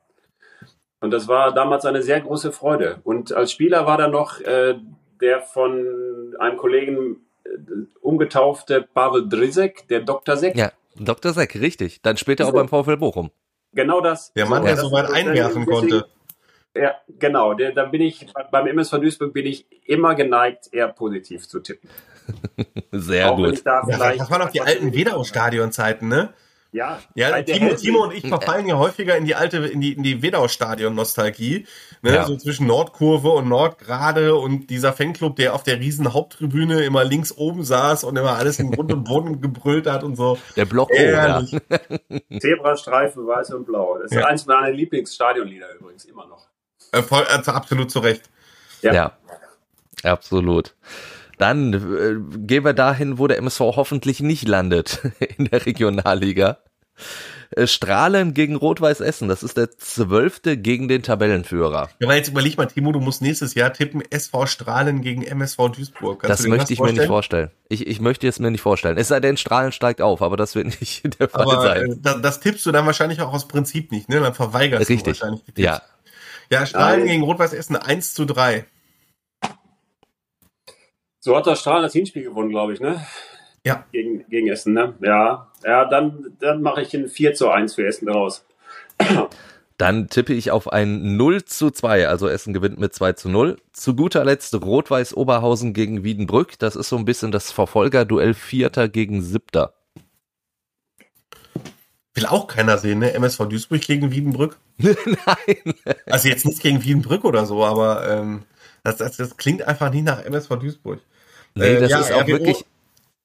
[1.02, 3.00] Und das war damals eine sehr große Freude.
[3.04, 4.76] Und als Spieler war da noch äh,
[5.22, 7.50] der von einem Kollegen äh,
[8.02, 10.36] umgetaufte Pavel Drizek, der Dr.
[10.36, 10.56] Sek.
[10.56, 11.34] Ja, Dr.
[11.34, 12.02] Sek, richtig.
[12.02, 13.32] Dann später auch beim VfL Bochum.
[13.74, 14.34] Genau das.
[14.34, 16.08] Der Mann, so, der so weit einwerfen konnte.
[16.76, 17.54] Ja, genau.
[17.54, 21.90] Der, da bin ich beim MSV Duisburg bin ich immer geneigt, eher positiv zu tippen.
[22.92, 23.64] Sehr Auch gut.
[23.66, 26.34] Ja, das waren noch die alten Wedau-Stadion-Zeiten, ne?
[26.72, 30.04] Ja, Ja, Timo, Timo und ich verfallen ja häufiger in die alte, in die, in
[30.04, 31.66] die Wedau-Stadion-Nostalgie.
[32.04, 32.14] Ne?
[32.14, 32.26] Ja.
[32.26, 37.32] So zwischen Nordkurve und Nordgrade und dieser Fanclub, der auf der riesen Haupttribüne immer links
[37.36, 40.38] oben saß und immer alles in Grund und Boden gebrüllt hat und so.
[40.56, 41.40] Der Block O, ja.
[41.40, 41.58] Ehrlich.
[42.40, 43.98] Zebrastreifen, weiß und blau.
[43.98, 44.28] Das ist Ja.
[44.28, 46.48] eins meiner Lieblingsstadionlieder übrigens immer noch.
[46.92, 48.30] Äh, voll, also absolut zu Recht.
[48.82, 48.94] Ja.
[48.94, 49.12] Ja,
[50.04, 50.76] absolut.
[51.40, 55.00] Dann äh, gehen wir dahin, wo der MSV hoffentlich nicht landet
[55.38, 56.60] in der Regionalliga.
[57.52, 61.90] Äh, Strahlen gegen Rot-Weiß Essen, das ist der zwölfte gegen den Tabellenführer.
[62.00, 65.70] Ja, aber jetzt überleg mal, Timo, du musst nächstes Jahr tippen SV Strahlen gegen MSV
[65.70, 66.22] Duisburg.
[66.22, 67.50] Kannst das möchte ich mir nicht vorstellen.
[67.70, 68.98] Ich, ich möchte es mir nicht vorstellen.
[68.98, 71.92] Es sei denn, Strahlen steigt auf, aber das wird nicht der Fall Aber sein.
[71.94, 74.20] äh, das, das tippst du dann wahrscheinlich auch aus Prinzip nicht, ne?
[74.20, 75.04] Dann verweigerst Richtig.
[75.04, 75.66] du wahrscheinlich die Tipps.
[75.66, 75.82] Ja,
[76.52, 77.08] Ja, Strahlen Nein.
[77.08, 78.66] gegen Rot-Weiß Essen 1 zu 3.
[81.20, 83.06] So hat das Strahlen das Hinspiel gewonnen, glaube ich, ne?
[83.66, 83.86] Ja.
[83.92, 84.94] Gegen, gegen Essen, ne?
[85.02, 85.52] Ja.
[85.64, 88.46] Ja, dann, dann mache ich ein 4 zu 1 für Essen raus.
[89.78, 93.58] Dann tippe ich auf ein 0 zu 2, also Essen gewinnt mit 2 zu 0.
[93.72, 96.60] Zu guter Letzt Rot-Weiß Oberhausen gegen Wiedenbrück.
[96.60, 99.74] Das ist so ein bisschen das Verfolgerduell Vierter gegen Siebter.
[102.14, 103.14] Will auch keiner sehen, ne?
[103.14, 104.58] MSV Duisburg gegen Wiedenbrück.
[104.78, 105.74] Nein.
[106.08, 108.44] Also jetzt nicht gegen Wiedenbrück oder so, aber ähm,
[108.84, 111.00] das, das, das klingt einfach nicht nach MSV Duisburg.
[111.56, 112.66] Nee, Äh, das ja, ist auch RWO wirklich.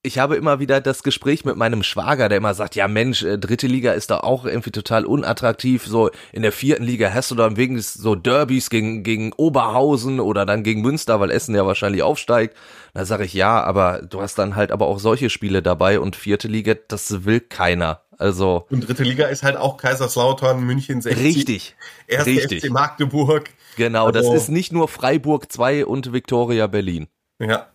[0.07, 3.38] Ich habe immer wieder das Gespräch mit meinem Schwager, der immer sagt, ja Mensch, äh,
[3.38, 5.86] dritte Liga ist da auch irgendwie total unattraktiv.
[5.86, 10.44] So in der vierten Liga hast du dann wegen so Derbys gegen, gegen Oberhausen oder
[10.44, 12.55] dann gegen Münster, weil Essen ja wahrscheinlich aufsteigt.
[12.92, 16.16] Da sage ich ja, aber du hast dann halt aber auch solche Spiele dabei und
[16.16, 18.02] vierte Liga, das will keiner.
[18.18, 21.24] Also Und dritte Liga ist halt auch Kaiserslautern, München 60.
[21.24, 21.76] richtig,
[22.07, 22.62] Erste richtig.
[22.62, 23.48] FC Magdeburg.
[23.76, 24.10] Genau.
[24.10, 27.08] Das Also- ist nicht nur Freiburg 2 und Viktoria Berlin.
[27.40, 27.68] Ja.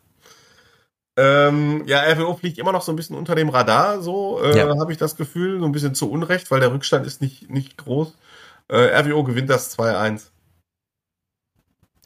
[1.17, 4.67] Ähm, ja, RWO fliegt immer noch so ein bisschen unter dem Radar, so äh, Ja.
[4.79, 7.77] habe ich das Gefühl, so ein bisschen zu Unrecht, weil der Rückstand ist nicht, nicht
[7.77, 8.15] groß.
[8.69, 10.31] Äh, RWO gewinnt das 2-1.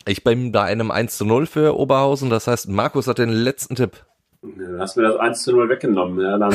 [0.06, 2.30] Ich bin bei einem 1 zu 0 für Oberhausen.
[2.30, 4.06] Das heißt, Markus hat den letzten Tipp.
[4.42, 6.20] Du hast mir das 1 zu 0 weggenommen.
[6.20, 6.52] Ja, dann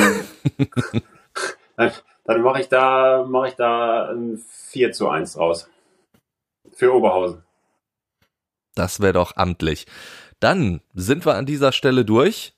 [1.76, 1.93] dann,
[2.24, 4.39] dann mache ich da, mache ich da ein
[4.70, 5.68] 4 zu 1 draus.
[6.79, 7.43] Für Oberhausen.
[8.76, 9.87] Das wäre doch amtlich.
[10.39, 12.55] Dann sind wir an dieser Stelle durch.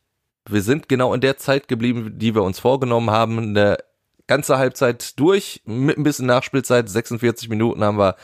[0.46, 3.38] Wir sind genau in der Zeit geblieben, die wir uns vorgenommen haben.
[3.38, 3.78] Eine
[4.26, 6.90] ganze Halbzeit durch, mit ein bisschen Nachspielzeit.
[6.90, 8.16] 46 Minuten haben wir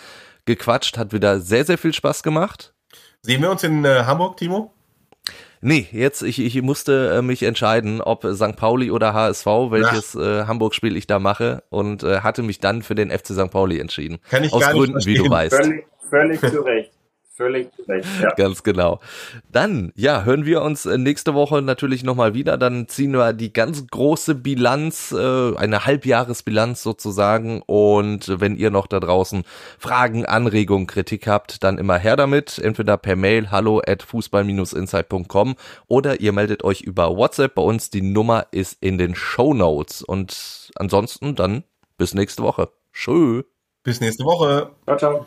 [0.45, 0.99] gequatscht.
[0.99, 2.75] Hat wieder sehr, sehr viel Spaß gemacht.
[3.23, 4.75] Sehen wir uns in äh, Hamburg, Timo?
[5.61, 8.57] Nee, jetzt, ich, ich musste äh, mich entscheiden, ob St.
[8.57, 12.95] Pauli oder HSV, welches äh, Hamburg-Spiel ich da mache und äh, hatte mich dann für
[12.95, 13.51] den FC St.
[13.51, 14.19] Pauli entschieden.
[14.31, 15.57] Kann ich Aus gar nicht Gründen, wie du weißt.
[15.57, 16.96] Völlig, völlig zu Recht.
[17.37, 18.31] Völlig Recht, ja.
[18.35, 18.99] Ganz genau.
[19.53, 22.57] Dann, ja, hören wir uns äh, nächste Woche natürlich nochmal wieder.
[22.57, 27.61] Dann ziehen wir die ganz große Bilanz, äh, eine Halbjahresbilanz sozusagen.
[27.67, 29.45] Und wenn ihr noch da draußen
[29.79, 32.59] Fragen, Anregungen, Kritik habt, dann immer her damit.
[32.59, 35.57] Entweder per Mail hallo at fußball-insight.com
[35.89, 37.91] oder ihr meldet euch über WhatsApp bei uns.
[37.91, 40.01] Die Nummer ist in den Show Notes.
[40.01, 41.65] Und ansonsten dann
[41.99, 42.71] bis nächste Woche.
[42.95, 43.43] Tschö.
[43.83, 44.71] Bis nächste Woche.
[44.87, 45.27] Ciao, ciao.